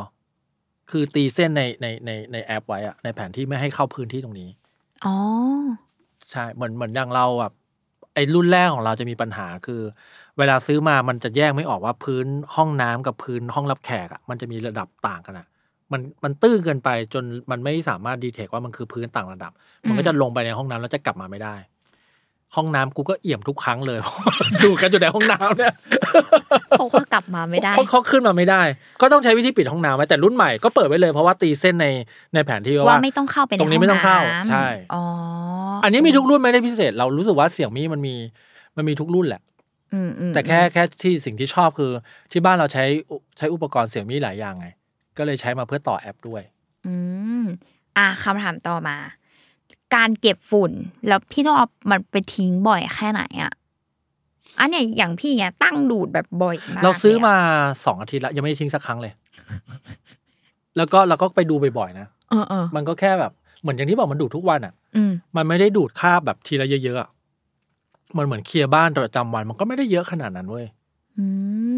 [0.91, 4.49] คือตีเส้นในในในในแอปไว้อะในแผนที่ไม่ให้เข้าพื้นที่ตรงนี้
[5.05, 5.17] อ๋อ
[6.31, 7.53] ใช่เหมือนเหมือนอย่างเราแบบ
[8.15, 9.81] ไอ้รุ่นแรกของเราจะมีปัญหาคือ
[10.39, 15.47] เวลาซื้อมามันจะแยกไม่ออกว่าพื้นห้องน้ำกับพื้นห้องรับแขกอะมันจะมีระดับต่างกันอะ
[15.93, 19.53] มันมันตื้อเกินไปจนมันไม่สามารถดีเทคว่ามันคือพื้นต่างระดับ
[19.89, 21.55] มันก็จะลงไปในห้องน้ำแล้วจะกลับมาไม่ได้
[22.57, 23.99] ห้องน้ำกูก็เอี่ยมทุกครั้งเลย
[24.65, 25.75] ดูกันอยู่ในห้องน้ำเนี่ย
[26.71, 28.63] เพราะว่ากลับมาไม่ได้เขาเขาขึ้นมาไม่ได้
[29.01, 31.87] ก็ต้องใช้วิธีปิดห้องน้ำไว้แต่รุ่นใหม่ก็เปิดไว้เลยเพราะว่าตีเส้นใน
[32.35, 35.03] ในแผนที่ว่าว่าไม่ต้องเข้าไปในตรงนี้ห้ไม่ต้องเข้าน้ำใช่อ๋อ
[35.85, 38.15] อันนี้มีทุกรุ่นไม่ได้พิเศษ เรารู้สึกว่าเสี่ยงมีมันมี
[38.77, 39.43] มันมีทุกรุ่นแหละ
[39.95, 41.91] อืมอืมแต่แค่แค่ที่สิ่งที่ชอบคือ
[42.33, 44.67] ที่บ้านเราใช้อุใช้อุปกรณ์เสี่ยงมีหลายอย่างไง
[45.17, 46.43] ก็เลยใช้มาเพื่อต่อแอปด้วย
[46.87, 46.95] อื
[47.43, 47.45] ม
[47.97, 48.97] อะคำถามต่อมา
[49.95, 50.73] การเก็บฝุ่น
[51.09, 53.53] แล้วพี่ต้องเอามันไปทิ้งบ่อยแค่ไหนอะ
[54.59, 57.37] อันเนี้ยอย่างพี่เนี้ยตั้งดูดแบบบ่อยมากเราซื้อลยะมา
[57.85, 59.13] สองอาทิตย์แล้วยังไม่ได้ทิ้งสักครั้งเลย
[60.77, 67.09] แล้วก็เราก็ไปดูบ่อยๆนะเออเออมันก็แค่แบบเหมือนอย่างที่บอกมันดูดทุกวันอะอืมมันไม่ได้ดูดคราบแบบทีละเยอะๆอะ
[68.17, 70.67] มันเหมือนเคลียร์บ้านประจำวัน มันก็ไม่ได้เยอะขนาดนั้นเว้ย
[71.19, 71.27] อื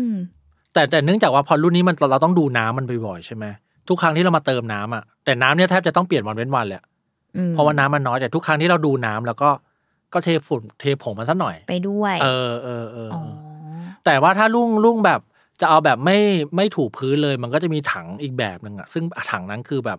[0.09, 0.11] ม
[0.75, 3.45] แต่แต่เนื่องจากว่าพอรุ่นนี้มันเราต้องดูน้ำมันบ่อยๆใช่ไหม
[3.89, 6.87] ทุกครั้งที่เรามาเติมน้ำอะแต่น้ำเนี่ยแทบจะต้องเปลี่ยนวันเว้นวันเลยอะ
[7.37, 9.51] อืมเพราะว่าน้ำมันน้อยแต่ทุกครั้งที่เราดูน้ำแล้วก็
[10.13, 13.27] ก็เทฝุ่นเทผงมันสักหน่อย ไปด้วย เออเออเอออ๋อเอ
[13.81, 15.21] อแต่ว่าถ้าลุ่งลุ่งแบบ
[15.61, 16.19] จะเอาแบบไม่
[16.57, 19.99] ไม่ถูพื้นเลย มันก็จะมีถังอีกแบบหนึ่งอะซึ่งถังนั้นคือแบบ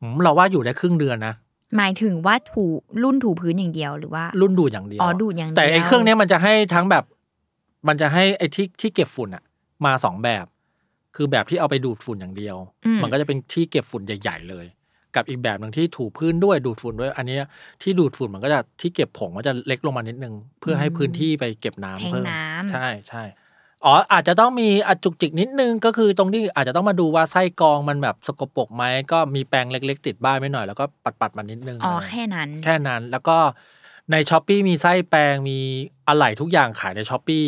[0.00, 1.34] อืมเราว่าอยู่ได้ครึ่งเดือนนะ
[1.76, 2.64] หมายถึงว่าถู
[3.02, 7.04] รุ่นถูพื้นอย่างเดียวหรือว่า รุ่นดูดอย่างเดียวอ๋อดูดอย่างเดียวแต่ไอ้เครื่องเนี้ยมันจะให้ทั้งแบบ
[7.88, 9.44] มันจะให้ไอ้ที่ที่เก็บฝุ่นอะ
[9.86, 10.46] มาสองแบบ
[11.16, 14.66] คือแบบที่เอาไปดูดฝุ่นอย่างเดียวอืมมันก็จะเป็นที่เก็บฝุ่นใหญ่ ๆ เลย
[15.16, 17.48] กับอีกแบบหนึ่งที่ถูพื้นด้วยดูดฝุ่นด้วย อันเนี้ย
[17.82, 23.22] ที่ดูดฝุ่นมันก็จะที่เก็บผงมันจะเล็กลงมานิดนึง เพื่อให้พื้นที่ไปเก็บน้ำแทงเพิ่มน้ำใช่ใช่
[23.84, 33.36] อ๋ออาจจะต้องมีอะจุกจิกนิดนึงก็คือตรงที่อาจจะต้องมาดูว่าไส้กรองมันแบบสกปรกไหมก็มีแปรงเล็ก ๆ ติดบ้านไว้หน่อยแล้วก็ปัดปัดๆมันนิดนึงอ๋ออะไรแค่นั้น แค่นั้นแล้วก็
[34.12, 35.58] ใน Shopee มีไส้แปรงมี
[36.08, 37.38] อะไหล่ทุกอย่างขายใน Shopee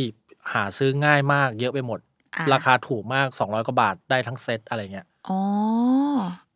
[0.53, 1.99] หาซื้อง่ายมาก เยอะไปหมด
[2.37, 5.41] อะ ราคาถูกมาก 200กว่าบาทได้ทั้งเซ็ตอะไรเงี้ย อ๋อ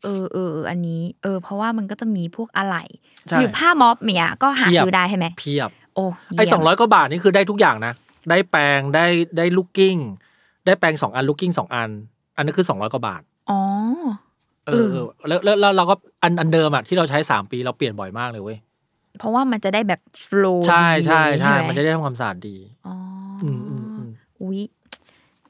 [0.02, 2.84] เออเออเอออันนี้ เออ เพราะว่ามันก็จะมีพวกอะไหล่
[3.28, 6.04] ใช่ หรือผ้าม็อบเนี่ยก็หาเพียบ ซื้อได้ใช่ไหม เพียบ โอ้
[6.36, 7.92] ไอ้เยี่ยมสองร้อยกว่าบาทนี่คือได้ทุกอย่างนะ
[8.30, 9.96] ได้แปรงได้ได้ลูกกิ้ง
[10.66, 11.90] ได้แปรงสองอันลูกกิ้งสองอัน
[12.36, 13.60] อันนี้คือสองร้อยกว่าบาท อ๋อ
[14.66, 18.58] เอเอออเออแล้วแล้วแล้วเราก็อันอันเดิมอะที่เราใช้สามปีเราเปลี่ยนบ่อยมากเลยเว้ย
[19.18, 22.94] เพราะว่ามันจะได้แบบโฟล์ใช่ใช่ใช่ไหมันจะได้ทำความสะอาดดี อ๋อ
[23.42, 23.79] ออืมอืม
[24.40, 24.60] อืมอุ๊ย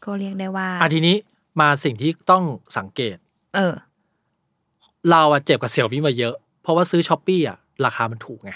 [0.04, 1.16] ก็เรียกได้ว่าอะทีนี้
[1.60, 2.44] มาสิ่งที่ต้อง
[2.78, 3.16] สังเกต
[3.54, 3.74] เออ
[5.10, 8.52] เราอะเจ็บกับเสี่ยวมี่มาเยอะ เพราะว่าซื้อ Shopee อะราคามันถูกไง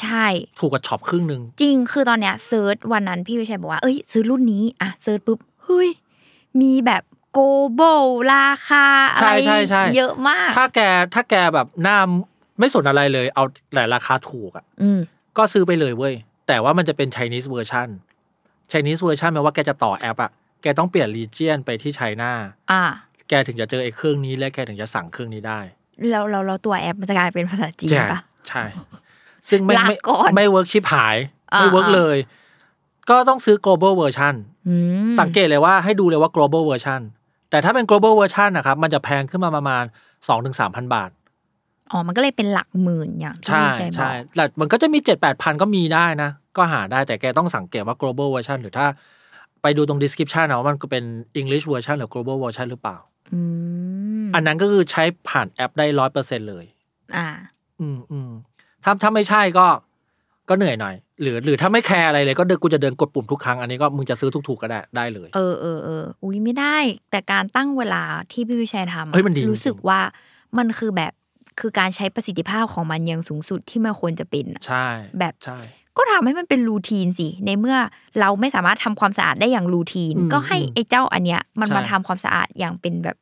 [0.00, 0.26] ใช่
[0.58, 5.88] ถูกกว่าช็อปครึ่งหนึ่งจริงคือตอนเนี้ย search วันนั้นพี่วิชัยบอกว่าเอ้ยซื้อรุ่นนี้อะ search ปุ๊บเฮ้ย
[6.60, 7.02] มีแบบ
[7.32, 7.80] global
[8.34, 10.80] ราคาอะไรใช่ใช่ใช่เยอะมาก ถ้าแก
[11.14, 11.98] ถ้าแกแบบหน้า
[12.58, 15.00] ไม่สนอะไรเลย เอาแต่ราคาถูกอะอืม
[15.36, 16.14] ก็ซื้อไปเลยเว้ย
[16.48, 17.88] แต่ว่ามันจะเป็น Chinese version
[18.72, 20.30] Chinese version แปลว่าแกจะต่อแอปอะ
[20.62, 22.32] แกต้องเปลี่ยน region ไปที่ China
[22.70, 22.82] อ่า
[23.28, 25.60] แกถึงจะเจอไอ้เครื่องนี้และแกถึงจะสั่งเครื่องนี้ได้
[26.10, 28.64] แล้วเราเราตัวแอปมันจะกลายเป็นภาษาจีนใช่ปะใช่
[29.48, 31.16] ซึ่งไม่ลาไม่ก่อนไม่ work ชิบหาย
[31.54, 32.16] อ่าไม่ work อ่าเลย
[33.10, 34.34] ก็ต้องซื้อ global version
[34.68, 34.74] อื
[35.08, 37.00] มสังเกตเลยว่าให้ดูเลยว่า global version
[37.50, 39.84] แต่ถ้าเป็น global version นะครับ มันจะแพงขึ้นมาประมาณ
[40.38, 41.10] 2-3,000บาท
[41.90, 44.98] อ๋อ มันก็เลยเป็นหลักหมื่นอย่างที่ใช่พี่วิชัยบอกใช่แต่มันก็จะมี
[45.30, 48.86] 7-8,000ก็มีได้นะ ก็หาได้แต่แกต้องสังเกตว่า global version หรือถ้า
[49.62, 51.04] ไปดูตรง description นะว่ามันก็เป็น
[51.40, 52.96] English version หรือ global version หรือเปล่า
[53.32, 53.40] อื
[54.24, 56.64] มอันนั้นก็คือใช้ผ่านแอปได้ร้อยเปอร์เซ็นเลย
[57.16, 57.28] อ่า
[57.80, 58.30] อืมอืม
[58.84, 59.66] ถ้าถ้าไม่ใช่ก็
[60.48, 66.76] ก็เหนื่อยหน่อย หรือ หรือถ้าไม่แคร์อะไรเลยก็เดินกูจะเดินกดปุ่มทุกครั้ง อันนี้ก็มึงจะซื้อถูกๆก็ได้ได้เลย เออเออเอออุ้ยไม่ได้
[67.10, 70.00] แต่การตั้งเวลาที่พี่วิชัยทำอะเฮ้ยมันดีรู้สึกว่า
[70.58, 71.12] มันคือแบบ
[71.60, 74.86] คือการใช้ประสิทธิภาพของมันอย่างสูงสุดที่มันควรจะเป็นอะใช่
[75.18, 75.58] แบบใช่
[75.96, 77.76] ก็ทำให้มันเป็นรูทีนสิ ในเมื่อ
[78.20, 83.16] เราไม่สามารถทำความสะอาดได้อย่างรูทีนอืมก็ให้อืมไอ้เจ้าอันเนี้ย มันใช่มาทำความสะอาดอย่างเป็นแบบ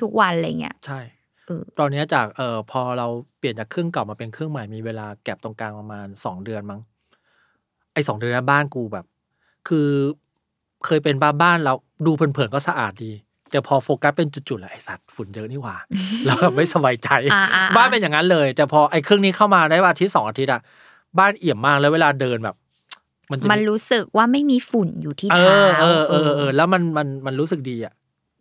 [0.00, 1.00] ทุกวันอะไรเงี้ยใช่
[1.46, 3.06] เออตอนเนี้ยจากเอ่อพอเรา
[3.38, 6.80] เปลี่ยนจากเครื่องเก่ามาเป็นเครื่องใหม่มีเวลาแก็บตรงกลางประมาณสองเดือนมั้ง
[7.92, 9.04] ไอ้สองเดือนนั้นบ้านกูแบบ
[9.68, 9.88] คือ
[10.86, 11.74] เคยเป็นบ้านบ้านเรา
[12.06, 13.12] ดูเผินๆก็สะอาดดี
[13.50, 15.76] แต่พอโฟกัสเป็นจุดๆแล้วไอ้สัตว์ฝุ่นเยอะนี่หว่า
[16.24, 20.60] แล้วแบบไม่สบายใจอ่าอ่าอ่าบ้านเป็นอย่างนั้นเลย แต่พอไอ้เครื่องนี้เข้ามาได้วันอาทิตย์สองอาทิตย์อะ
[21.18, 22.56] บ้านเอี่ยมมากแล้วเวลาเดินแบบ
[23.30, 27.92] มันจะมันรู้สึกว่าไม่มีฝุ่นอยู่ที่เอเท้าอเออเออเออแล้วมันมันมันรู้สึกดีอะ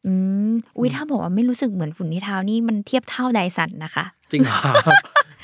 [0.06, 0.14] อื
[0.50, 4.60] มอุ้ยถ้าบอกว่าไม่รู้สึกเหมือนฝุ่นที่เท้านี่มันเทียบเท่าไดสันนะคะ จริงเหรอ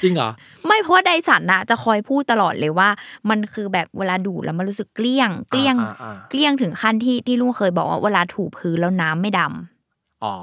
[0.01, 0.29] จริงเหรอ
[0.65, 2.89] ไม่เพราะว่าไดสันน่ะจะคอยพูดตลอดเลยว่า
[3.29, 9.80] มันคือแบบเวลาดูดแล้วมันรู้สึกเกลี้ยง เกลี้ยงอ่าอ่าเกลี้ยงถึงขั้นที่ที่ลุงเคยบอกว่าเวลาถูพื้นแล้วน้ำไม่ดำ
[10.25, 10.35] อ๋อ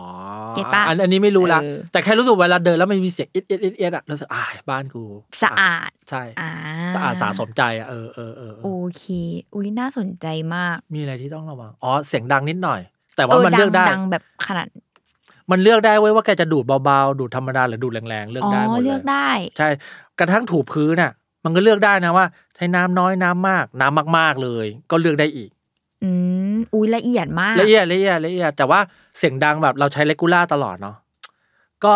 [0.55, 5.05] เก็ตปะอันอันนี้ไม่รู้ละ เออ แต่แค่รู้สึกเวลาเดินแล้วมันมีเสียงอิดอิดอิดอิดอะรู้สึกอ่าบ้านกู
[5.43, 6.51] สะอาดใช่ อ่า
[6.95, 9.05] สะอาดสะสมใจอะเออเออเออเอโออเค
[9.55, 12.81] อุ้ยน่าสนใจมากมีอะไรที่ต้องระวัง อ๋อ เสียงดังนิดหน่อย
[13.17, 14.67] แต่ว่ามันเลือกได้ ดังแบบขนาด
[15.51, 19.69] มันเลือกได้เว้ยว่าแกจะดูดเบาๆ ดูดธรรมดาหรือดูดแรงๆ เลือกอ๋อได้หมดเลยเลือกได้ ใช่
[20.19, 21.13] กระทั่งถูพื้นน่ะ
[21.45, 25.51] มันก็เลือกได้นะว่า ใช้น้ำน้อยน้ำมาก น้ำมากๆเลย ก็เลือกได้อีก
[26.03, 26.11] อื
[26.55, 28.81] มอุ้ยละเอียดมาก ละเอียดละเอียดละเอียดแต่ว่า
[29.19, 30.97] เสียงดังแบบเราใช้เลกูล่าตลอดเนาะ
[31.85, 31.95] ก็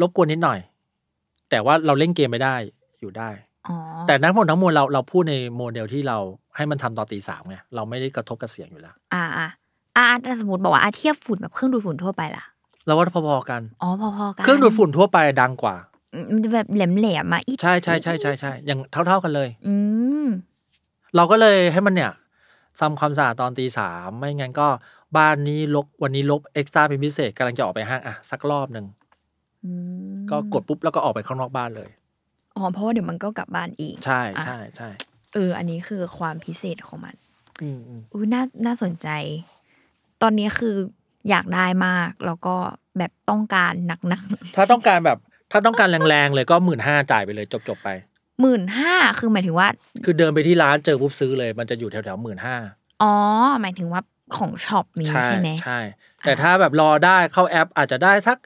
[0.00, 0.58] รบกวนนิดหน่อย
[1.50, 2.54] แต่ว่าเราเล่นเกมไม่ได้
[3.00, 3.28] อยู่ได้
[3.68, 6.18] อ๋อแต่ทั้งหมดทั้งมวลเราเราพูดในโมเดลที่เรา
[6.56, 9.46] ให้มันทำตอนตีสามไงเราไม่ได้กระทบกับเสียงอยู่แล้ว อ่าอ่า
[9.96, 12.44] อ่าแต่สมมติบอกว่าอะเทียบฝุ่นแบบเครื่องดูดฝุ่นทั่วไปล่ะ
[12.86, 15.76] เราว่าพอๆกันอ๋อพอๆกันเครื่องดูดฝุ่นทั่วไปดังกว่า
[16.14, 19.74] อืมมันจะแบบแหลมแหลมๆมาอีใช่ใช่ใช่ใช่ใช่อย่างเท่า ๆกันเลย อื
[20.24, 20.28] ม
[21.16, 22.12] เราก็เลยให้มันเนี่ย
[22.80, 24.68] ทำความสะอาดตอนตีสามไม่งั้นก็
[25.16, 28.86] บ้านนี้ลบวันนี้ลบเอ็กซ์ตร้าเป็นพิเศษกำลังจะออกไปห้างอะสักรอบหนึ่ง
[29.64, 29.72] อื
[30.16, 31.90] มก็กดปุ๊บแล้วก็ออกไปข้างนอกบ้านเลย
[32.56, 34.88] อ๋อเพราะว่าเดี๋ยวมันก็กลับบ้านอีก ใช่อะใช่ใช่
[35.34, 37.14] เออ อันนี้คือความพิเศษของมัน
[37.62, 39.08] อืมอืมอุ้ยน่าน่าสนใจ
[40.22, 40.76] ตอนนี้คือ
[41.30, 42.56] อยากได้มาก แล้วก็
[42.98, 44.22] แบบต้องการหนักหนัก
[44.56, 45.18] ถ้าต้องการแบบ
[45.52, 47.88] ถ้าต้องการแรงๆเลยก็หมื่นห้าจ่ายไปเลยจบจบๆไป
[48.40, 49.68] หมื่นห้าคือหมายถึงว่า
[50.04, 52.56] คือเดินไปที่ร้านเจอปุ๊บซื้อเลย มันจะอยู่แถวๆหมื่นห้า
[53.02, 53.14] อ๋อ
[53.60, 54.02] หมายถึงว่า
[54.36, 55.78] ของช็อปนี้ใช่ใช่ไหมใช่
[56.20, 58.38] แต่ถ้าแบบรอได้เข้าแอปอาจจะได้สัก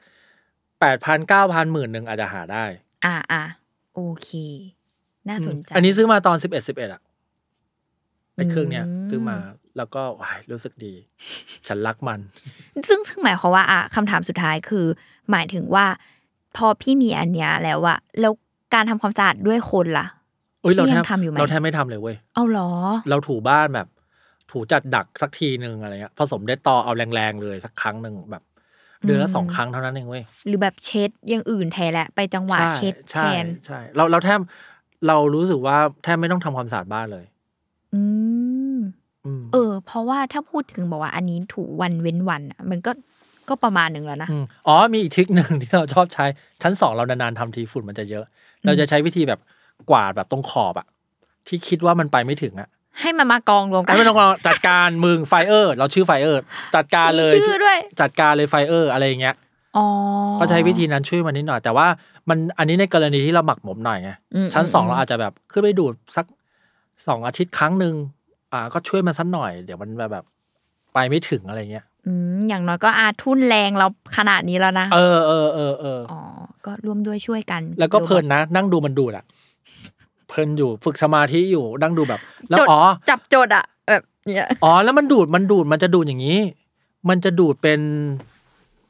[0.79, 2.65] แปดพันเก้าพันหมื่นหนึ่งอาจจะหาได้
[3.05, 3.41] อ่าอ่า
[3.93, 4.29] โอเค
[5.29, 7.01] น่าสนใจ อันนี้ซื้อมาตอนสิบเอ็ดสิบเอ็ดอะ
[8.35, 9.37] ไอ้เครื่องเนี้ยอืมซื้อมา
[9.77, 10.93] แล้วก็ว้ายรู้สึกดี
[11.67, 12.19] ฉันรักมัน
[12.89, 14.85] ซึ่งซึ่งหมายความว่าอะคำถามสุดท้ายคือ
[15.31, 15.85] หมายถึงว่า
[16.55, 18.33] พอพี่มีอันเนี้ยแล้วอะแล้ว
[18.75, 20.05] การทำความสะอาดด้วยคนล่ะ
[20.61, 22.69] เอ้ยเราพี่แทยับงทำอยู่ไหมเราแทบไม่ทำเลยเว้ยเอาเหรอ
[23.09, 23.87] เราถูบ้านแบบ
[24.51, 28.43] ถูจัดดักสักทีหนึ่งอะไรเงี้ยผสมได้ต่อเอาแรงๆเลยสักครั้งหนึ่งแบบ
[29.05, 34.39] เดือนละอืมสองครั้งเท่านั้นเองเว้ยหรือแบบเช็ดอย่างอื่นแทนแหละไปจังหวะเช็ดแทใช่นใช่เราเราแทบ
[35.07, 37.25] เรารู้สึกว่าแทบไม่ต้องทำความสะอาดบ้านเลย
[37.93, 38.01] อื
[38.75, 38.77] ม
[39.25, 42.91] อืมเออ เพราะว่าถ้าพูดถึงบอกว่าอันนี้ถูวันเว้นวันอะมันก็
[43.49, 46.25] ก็ประมาณหนึ่งแล้วนะอืมอ๋อมีอีก trick หนึ่งที่เราชอบใช้
[46.61, 48.25] ชั้นสองเรานานๆทำทีฝุ่นมันจะเยอะ
[48.65, 49.39] เราจะใช้วิธีแบบ
[49.89, 50.87] กวาดแบบตรงขอบอะ
[51.47, 56.41] ที่คิดว่ามันไปไม่ถึงอะให้มันมากองรวมกันไม่ต้องจัดการมึงไฟเออร์ เราชื่อไฟเออร์
[56.75, 59.35] จัดการมีเลยชื่อด้วยจัดการเลยไฟเออร์อะไรอย่างเงี้ย
[59.77, 59.85] อ๋อ
[60.39, 61.87] ก็ใช้วิธีนั้นช่วยมันนิดหน่อย แต่ว่า
[62.29, 66.25] มันอันนี้ในกรณีที่เราหมักหมมหน่อยไงอืมชั้นสองอืมเราอาจจะแบบขึ้นไปดูดสัก
[67.07, 67.93] สองอาทิตย์ครั้งหนึ่ง
[68.53, 70.25] อ่า ก็ช่วยมันสักหน่อย เดี๋ยวมันแบบ
[70.93, 73.87] ไปไม่ถึงอะไรเงี้ย อืมอย่างน้อยก็อาทุนแรงเรา
[74.17, 76.21] ขนาดนี้แล้วนะ เออเออเออเอออ๋อ
[76.65, 79.25] ก็ร่วมด้วยช่วยกัน แล้วก็เพลินนะ นั่งดูมันดูดอะ
[80.27, 86.39] เพลินอยู่ฝึกสมาธิอยู่นั่งดูแบบ แล้วจดอ๋อจับจดอะแบบเนี้ยอ๋อแล้วมันดูดมันดูดมันจะดูดอย่างนี้
[87.09, 87.79] มันจะดูดเป็น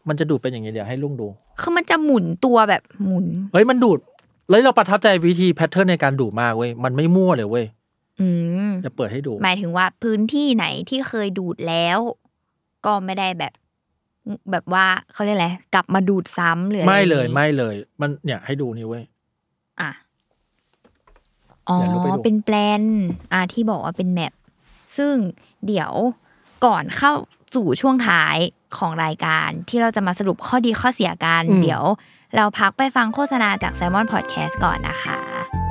[0.07, 1.27] มันจะดูดเป็นอย่างนี้เดี๋ยวให้ลุงดู
[1.61, 3.99] คือมันจะหมุนตัวแบบหมุนเฮ้ยมันดูด
[4.49, 7.65] เลยเราประทับใจวิธีแพทเทิร์นในการดูดมากเว้ยมันไม่มั่วเลยเว้ย
[8.19, 8.27] อื
[8.67, 11.99] มจะเปิดให้ดู หมายถึงว่าพื้นที่ไหนที่เคยดูดแล้ว
[12.85, 13.53] ก็ไม่ได้แบบ
[14.51, 19.03] แบบว่าเขาเรียกอะไรกลับมาดูดซ้ำหรืออะไรไม่เลยอย่างงี้ไม่เลย มันเนี่ยให้ดูนี่เว้ย
[19.81, 19.91] อะ
[21.67, 22.81] อ๋อเดี๋ยวลงไปดูเป็นแปลน
[23.33, 24.33] อะที่บอกว่าเป็นแมป
[24.97, 25.15] ซึ่ง
[25.67, 25.91] เดี๋ยว
[26.65, 27.11] ก่อนเข้า
[27.55, 28.37] สู่ช่วงท้าย
[28.77, 31.83] ของรายการที่เราจะมาสรุปข้อดีข้อเสียกัน เดี๋ยว
[32.35, 35.64] เราพักไปฟังโฆษณาจาก s ซ l m o n Podcast ก่อนนะคะ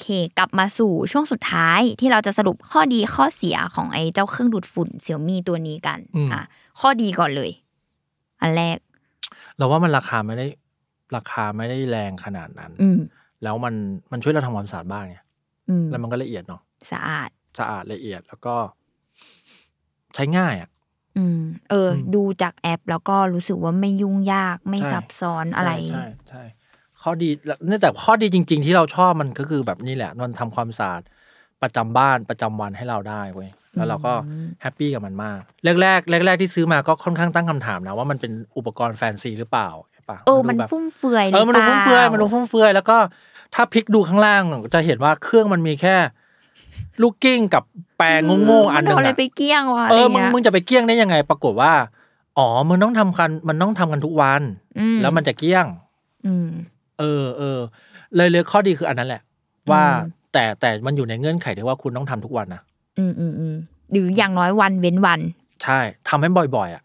[0.00, 0.06] เค
[0.38, 6.42] กลับมาสู่ช่วงสุดท้ายที่เราจะสรุปข้อดีข้อเสียของไอ้เจ้าเครื่องดูดฝุ่นเสี่ยมี่ตัวนี้กันอืมอะ
[6.80, 7.50] ข้อดีก่อนเลย
[8.40, 8.78] อันแรก
[9.56, 10.46] เราว่ามันราคาไม่ได้
[11.16, 12.98] ราคาไม่ได้แรงขนาดนั้น อืม
[13.42, 13.74] แล้วมัน
[14.12, 15.16] มันช่วยเราทำความสะอาดบ้านไง
[15.68, 16.60] อืมแล้วมันก็ละเอียดเนาะ
[16.92, 18.54] สะอาดสะอาดละเอียดแล้วก็
[20.14, 20.70] ใช้ง่ายอะ
[21.18, 26.42] อืม เอออมดูจากแอปแล้วก็รู้สึกว่าไม่ยุ่งยากไม่ใช่ซับซ้อนอะไรใช่ใช่ใช่
[27.08, 31.02] ข้อดีแล้วเนื่องจากข้อดีจริง ๆ ที่เราชอบมันก็คือแบบนี้แหละ มันทำความสะอาด
[31.62, 42.96] ประจำบ้านประจำวันให้เราได้เว้ยแล้วเราก็อืม happy กับมันมากแรกแรกแรกแรกๆที่ซื้อมาก็ค่อนข้างตั้งคำถามนะว่ามันเป็นอุปกรณ์แฟนซีหรือเปล่าใช่ปะเออมันดูแบบฟุ่มเฟือยเออมันดูฟุ่มเฟือยหรือเปล่ามันดูฟุ่มเฟือยแล้วก็
[43.54, 44.42] ถ้าพลิกดูข้างล่าง
[44.74, 45.96] จะเห็นว่าเครื่องมันมีแค่
[47.02, 47.62] ลูกกิ้งกับ
[47.98, 51.72] แปรงโง่ๆอันหนึมันเอาอะไรอะไปเกลี้ยงวะเอออะไรมึงเงี้ยมึงมึงจะไปเกลี้ยงได้ยังไง ปรากฏว่า
[52.38, 54.42] อ๋อ มึงต้องทำกัน มันต้องทำกันทุกวัน
[54.78, 55.66] อืมแล้วมันจะเกลี้ยง
[56.26, 56.48] อืม
[56.98, 57.58] เออเออ
[58.16, 59.22] เลยเลยข้อดีคืออันนั้นแหละ
[59.70, 62.62] ว่าอืมแต่แต่มันอยู่ในเงื่อนไขที่ว่าคุณต้องทำทุกวันนะ
[62.98, 63.54] อืมอืมอืม
[63.92, 65.20] หรืออย่างน้อยวันเว้นวัน
[65.64, 66.82] ใช่ทำให้บ่อยๆอะ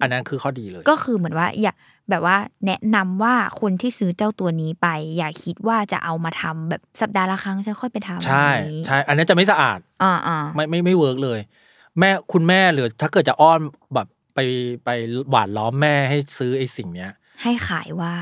[0.00, 1.72] อันนั้นคือข้อดีเลย ก็คือเหมือนว่า อย่า
[2.10, 11.40] แบบว่า แนะนำว่าคนที่ซื้อเจ้าตัวนี้ไป อย่าคิดว่าจะเอามาทำแบบสัปดาห์ละครั้งฉันค่อยไปทำใช่อะไรอย่างงี้ใช่อันนี้จะไม่สะอาดอ่าอ่าไม่ไม่ไม่ work เลย
[11.98, 13.58] แม่คุณแม่หรือถ้าเกิดจะอ้อน
[13.94, 14.38] แบบไป
[14.84, 14.88] ไป
[15.30, 17.10] หวานล้อมแม่ให้ซื้อไอ้สิ่งเนี้ย
[17.42, 18.12] ให้ขายว่า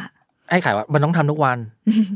[0.50, 1.58] ให้ขายว่ามันต้องทำทุกวัน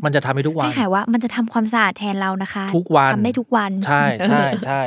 [0.05, 4.81] มันจะทำให้ทุกวัน ให้ขายว่ามันจะทำความสะอาดแทนเรานะคะ ทุกวันทำได้ทุกวัน ใช่ใช่ใช่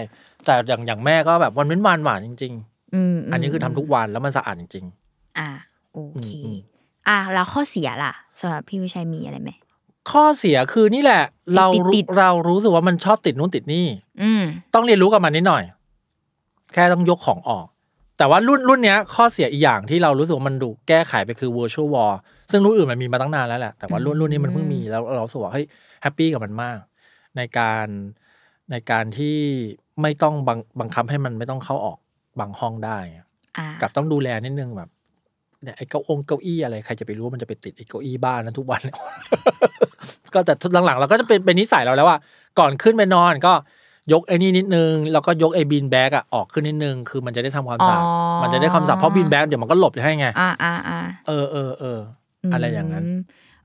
[0.45, 2.53] แต่อย่างอย่างแม่ก็แบบวันเว้นวันหวานจริง
[2.95, 4.85] อืมๆอันนี้คือทำทุกวันแล้วมันสะอาดจริง
[5.39, 5.49] อ่า
[5.93, 6.57] โอเคอืมอืม
[7.07, 11.23] อะแล้วข้อเสียล่ะสำหรับพี่วิชัยมีอะไรไหมๆข้อเสียคือนี่แหละ
[11.55, 13.85] เราติดรู้ติดเรารู้สึกว่ามันชอบติดนู่นติดนี่
[14.21, 15.63] อืมต้องเรียนรู้กับมันนิดหน่อย
[16.73, 17.65] แค่ต้องยกของออก
[18.17, 22.15] แต่ว่ารุ่นรุ่นเนี้ย ข้อเสียอีกอย่างที่เรารู้สึกว่ามันดูแก้ไขไปคือ virtual wall
[22.51, 25.65] ซึ่งรุ่นอื่นมันมีมาตั้งนานแล้วแหละ แต่ว่ารุ่นรุ่นนี้มันเพิ่งมีแล้วเรารู้สึกว่าเฮ้ย
[26.01, 26.79] happy กับมันมาก
[27.37, 27.87] ในการ
[28.71, 29.37] ในการที่
[30.01, 31.97] ไม่ต้องบังบังคับให้มันไม่ต้องเข้าออก
[32.39, 32.97] บางห้องได้
[33.57, 34.89] อ่ากับต้องดูแลนิดนึงแบบ
[35.63, 38.81] เนี่ยไอ้เก้าองเก้าอี้อะไรใครจะไปรู้ว่ามันจะไปติดไอ้เก้าอี้บ้านนั้นทุกวัน
[40.33, 40.53] ก็แต่
[40.85, 42.17] หลังๆเราก็จะเป็นเป็นนิสัยเราแล้วว่า
[42.59, 43.53] ก่อนขึ้นไปนอนก็
[44.13, 51.99] ยกไอ้นี่นิดนึงแล้วก็ยกไอ้บีนแบกอะออกขึ้นนิดนึงคือมันจะได้ทำความสะอาดอ๋อมันจะได้ความสะอาดเพราะบีนแบกเดี๋ยวมันก็หลบให้ไงอ่าอ่าอ่าเออเออเออ
[52.53, 53.11] อะไรอย่างนั้นม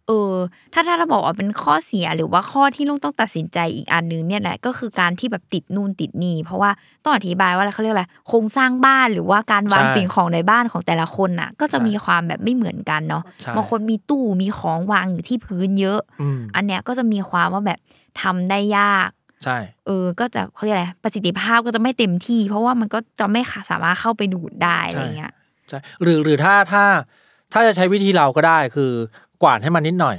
[0.09, 0.35] เออ
[0.73, 6.71] ถ้าถ้าเราบอกว่าเป็นข้อเสียหรือว่าข้อที่ลุงต้องตัดสินใจอีกอันนึงเนี่ยแหละก็คือการที่แบบติดนู่นติดนี่เพราะว่า
[7.03, 17.79] ต้องอธิบายว่าอะไรเขาเรียกอะไรโครงสร้างบ้านหรือว่าการวางใช่สิ่งของในบ้านของแต่ละคนน่ะ ก็จะใช่มีความแบบไม่เหมือนกันเนาะใช่บางคนมีตู้มีของวางอยู่ที่พื้นเยอะอืมอันเนี้ยก็จะมีความว่าแบบ
[18.23, 19.11] ทำได้ยาก
[19.45, 23.41] ใช่เออ ก็จะเขาเรียกอะไรประสิทธิภาพก็จะไม่เต็มที่ เพราะว่ามันก็จะไม่
[23.71, 25.33] สามารถเข้าไปดูดได้อะไรเงี้ย
[25.69, 26.85] ใช่หรือหรือถ้าถ้า
[27.53, 28.91] ถ้าจะใช้วิธีเราก็ได้คือ
[29.43, 30.17] กวาดให้มันนิดหน่อย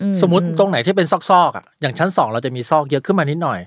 [0.00, 3.58] อืสมมติตรงไหนที่เป็นซอกๆอะอย่างชั้นสองเราจะมีซอกเยอะขึ้นมานิดหน่อย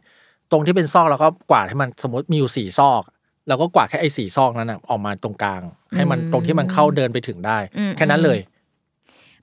[0.52, 3.04] ตรงที่เป็นซอกเราก็กวาดให้มันสมมติมีอยู่สี่ซอก
[3.48, 5.62] เราก็กวาดแค่ไอ้สี่ซอกนั้นนะออกมาตรงกลาง
[5.96, 7.58] ให้มันตรงที่มันเข้าเดินไปถึงได้
[7.98, 8.40] แค่นั้นเลย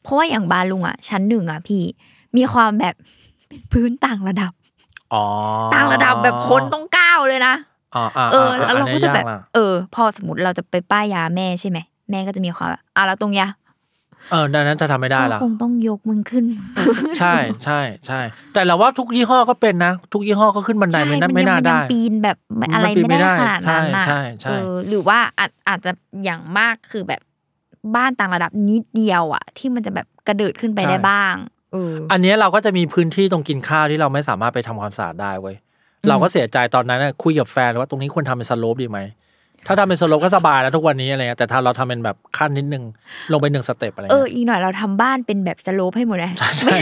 [0.03, 1.83] เพราะว่าอย่างบานลุงอะ ชั้นหนึ่งอะพี่
[2.37, 2.95] มีความแบบ
[3.49, 4.53] เป็นพื้นต่างระดับ
[5.15, 5.25] อ๋อ
[5.75, 7.55] ต่างระดับแบบคนต้องก้าวเลยนะ
[7.95, 11.79] อ๋ออ่าเออแล้วเราก็จะแบบอันนี้ยากละเออ พอสมมติเราจะไปป้ายยาแม่ใช่ไหม
[12.11, 13.49] แม่ก็จะมีความแบบอะแล้วตรงยา
[14.31, 16.45] เออดังนั้นจะทำไม่ได้ก็ละคงต้องยกมึงขึ้น
[17.19, 18.21] ใช่ใช่ใช่
[18.55, 25.90] แต่เราว่าทุกยี่ห้อก็เป็นนะ ทุกยี่ห้อก็ขึ้นบันไดไม่น่าไม่น่ายัได้ปีนแบบไม่อะไรมันปีนไม่ได้ไม่ได้ขนาดนั้นน่ะใช่ใช่ใช่เออหรือว่าอาจอาจจะ
[26.25, 27.21] อย่างมากคือแบบ
[27.97, 31.35] บ้านต่างระดับนิดเดียวอะ ที่มันจะแบบกระเดิดขึ้นไปได้บ้าง
[31.73, 35.57] เออออันเนี้ยเราก็จะมีพื้นที่ตรงกินข้าวที่เราไม่สามารถไปทำความสะอาดได้เว้ย
[36.03, 38.99] อืมเราก็เสียใจตอนนั้นน่ะคุยกับแฟนว่าตรงนี้ควรทำเป็น slope ดีไหม
[39.67, 42.85] ถ้าทำเป็น slope ก็สบายแล้วทุกวันนี้อะไรเงี้ยแต่ถ้าเราทำเป็นแบบขั้นนิดนึง
[43.33, 46.77] ลงไปหนึ่ง step อะไรเออ เงี้ยอีกหน่อยเราทำบ้านเป็นแบบ slope ให้หมดเลยใช่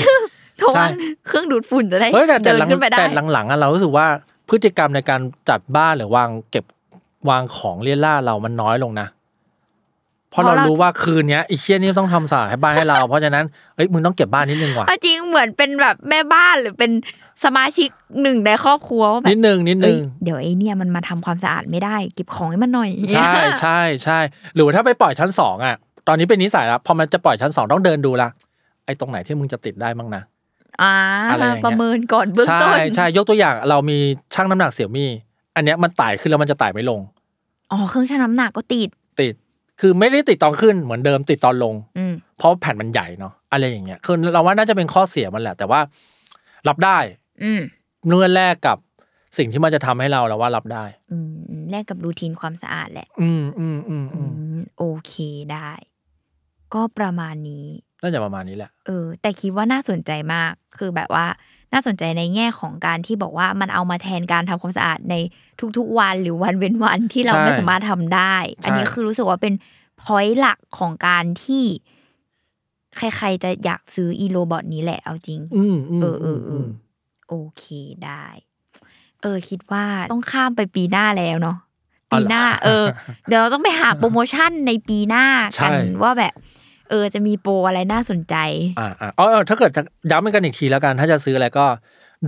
[0.57, 4.07] เพราะว่าใช่เครื่องดูดฝุ่นจะได้เฮ้ยแต่แต่เดินหลังขึ้นไปได้ แต่หลังๆอะเรารู้สึกว่า
[4.49, 6.65] พฤติกรรมในการจัดบ้านหรือวางเก็บ
[7.31, 9.07] วางของเลี่ยล่าเรามันน้อยลงนะ
[10.31, 13.45] เพราะเรา รู้ว่าคืนเนี้ยไอีเชี่ยนี่ต้องทำสะอาดให้บ้านให้เรา เพราะฉะนั้น
[13.77, 16.91] เอ้ยมึงต้องเก็บบ้านนิดนึงว่ะ เอาจริงเหมือนเป็นแบบแม่บ้านหรือเป็น
[17.45, 17.89] สมาชิก
[18.23, 24.19] หนึ่งในครอบครัวว่าแบนิบดนึงนิดนึเอ้ยงเดี๋ยวไอ้เนี่ยมันมาทำความสะอาดไม่ได้ เก็บของให้มันหน่อย ใช่ใช่ใช่
[24.55, 25.77] หรือว่าถ้าไปปล่อยชั้นสองอะ
[26.09, 28.29] ตอนนี้เป็นนิสัยแล้วพอมันจะปล่อยชั้นสองต้องเดินดูละ
[28.85, 30.23] ไอ้ตรงไหนที่มึงจะติดได้บ้างนะ
[30.83, 30.95] อ่า
[31.31, 33.99] อะไรอย่างเงี้ยประเมินก่อนเบื้องใช่ต้นใช่ยกตัวอย่างเรามี
[34.35, 35.11] ช่างน้ำหนักเสี่ยวมี่
[35.57, 37.01] อันเนี้ยมันไต่ขึ้นแล้วมันจะไต่ไม่ลง
[37.73, 38.89] อ๋อเครื่องชั่งน้ำหนักก็ติด
[39.21, 39.35] ติด
[39.81, 45.81] คือไม่ได้ติดตอนขึ้นเหมือนเดิมติดตอนลงอืมเพราะแผ่นมันใหญ่เนาะอะไรอย่างเงี้ยคือเราว่าน่าจะเป็นข้อเสียมันแหละ แต่ว่า
[46.69, 47.24] รับได้อืม
[48.07, 48.79] เมื่อแลกกับ
[49.39, 55.13] สิ่งที่มันจะทำให้เราเราว่ารับได้ อืมอืมแลกกับรูทีนความสะอาดแหละ อืมอืมอืมอือืมมโอเค
[55.53, 55.71] ได้
[56.75, 57.67] ก็ประมาณนี้
[58.03, 61.27] น่าจะประมาณนี้แหละ เออ แต่คิดว่าน่าสนใจมาก คือแบบว่า
[61.73, 65.15] น่าสนใจในแง่ของการที่บอกว่ามันเอามาแทนการทำความสะอาดใน
[65.79, 69.55] ทุกๆวันหรือวันเว้นวันที่เราใช่ไม่สามารถทำได้ใช่อันนี้คือรู้สึกว่าเป็น
[70.03, 71.65] point หลักของการที่
[72.97, 76.67] ใครๆจะอยากซื้ออี robot นี้แหละเอาจริง อืมอืมเออเออเออ
[77.29, 77.65] โอเค
[78.05, 78.25] ได้
[79.23, 81.59] เออ คิดว่าต้องข้ามไปปีหน้าแล้วเนาะ
[82.13, 82.85] ปีหน้า เออ
[83.29, 85.27] เดี๋ยวเราต้องไปหาโปรโมชั่นในปีหน้า
[85.63, 86.35] กันว่าแบบ
[86.91, 88.37] เออ จะมีโปรอะไรน่าสนใจ
[88.79, 91.67] อ่าอ่าอ๋อเออถ้าเกิดจะย้ำกันอีกทีแล้วกัน ถ้าจะซื้ออะไรก็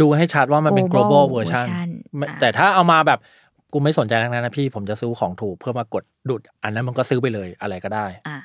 [0.01, 3.19] ดูให้ชัดว่ามันเป็น Global global version version ไม่อ่าแต่ถ้าเอามาแบบ
[3.73, 8.39] กูไม่สนใจทั้งนั้นนะพี่ผมจะซื้อของถูกเพื่อมากดดุด อันนั้นมันก็ซื้อไปเลยอะไรก็ได้ อ่า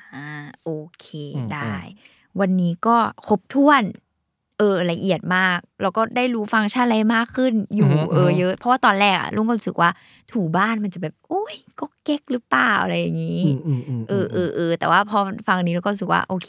[0.64, 1.74] โอเคอืมได้
[2.40, 2.96] วันนี้ก็
[3.28, 3.82] ครบถ้วน
[4.58, 9.90] เออละเอียดมาก แล้วก็ได้รู้ฟังก์ชันอะไรมากขึ้นอยู่อือฮึเอออือฮึเยอะ เพราะว่าตอนแรกอะลุงก็รู้สึกว่า
[10.32, 16.48] ถูบ้านมันจะแบบโอ้ยก็เก๊กหรือเปล่าอะไรอย่างนี้อืมอืมอืมเออเออเออแต่ว่าพอฟังนี้แล้วก็รู้สึกว่าโอเค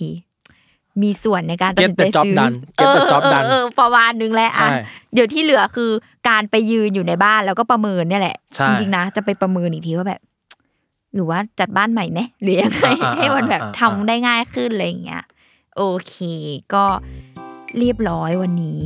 [1.02, 4.76] มีส่วนในการตัด Get สินใจ the job ซื้อ done เอ Get อ the job เออ done เออประมาณนึงแล้วอะใช่
[5.14, 5.92] เดี๋ยวที่เหลือคือ
[6.30, 10.22] การไปยืนอยู่ในบ้านแล้วก็ประเมินเนี่ยแหละใช่จริงๆนะจะไปประเมินอีกทีว่าแบบ
[11.14, 15.24] หรือว่าจัดบ้านใหม่ไหมหรือยังไงอ่าอ่าให้มันแบบอ่าทำได้ง่ายขึ้นอะไรอย่างเงี้ย
[15.78, 16.16] โอเค
[16.74, 16.86] ก็
[17.80, 18.84] เรียบร้อยวันนี้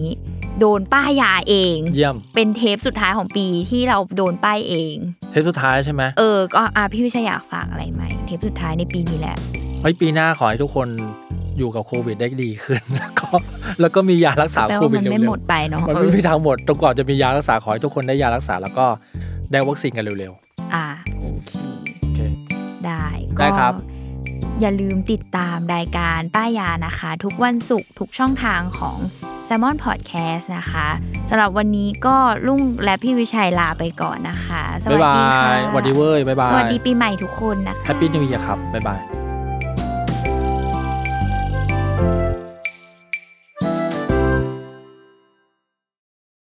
[0.60, 4.96] โดนป้ายยาเอง เยี่ยม เป็นเทปสุดท้ายของปีที่เราโดนป้ายเอง
[5.32, 9.38] เทปสุดท้ายใช่ไหมเออก็อะพี่วิชัยอยากฝากอะไรไหมเทปสุดท้ายในปีนี้แหละ
[9.82, 10.88] เฮ้ยปีหน้าขอให้ทุกคน
[11.58, 13.28] อยู่กับโควิดได้ดีขึ้น แล้วก็
[13.82, 18.86] แล้วก็มียารักษาแปลโคว่าวิดมันเร็ไม่หมวดไปเนาะๆมันเอไม่อมีทางหมดจนกว่าจะมียารักษาขอให้ทุกคนได้ยารักษาแล้วก็
[19.52, 20.34] ได้วัคซีนกันเร็ว
[20.74, 20.86] อ่า
[21.22, 22.20] โอเคๆโอเค
[22.86, 23.04] ได้
[23.38, 23.74] ได้ก็ครับ
[24.62, 28.98] อย่าลืมติดตามรายการป้ายยานะคะ ทุกวันศุกร์ทุกช่องทางของ
[29.48, 30.88] s ซ l m o n Podcast นะคะ
[31.30, 32.16] สำหรับวันนี้ก็
[32.48, 39.27] ลุงและพี่วิชัยลาไปก่อนนะคะสบ๊ายวัสบาดีค่ะยสวัสดีเว้ยบ๊ายบาย สวัสดีปีใหม่ทุกคนนะคะแฮปปี้นิว e ยร์ครับ บ๊ายบาย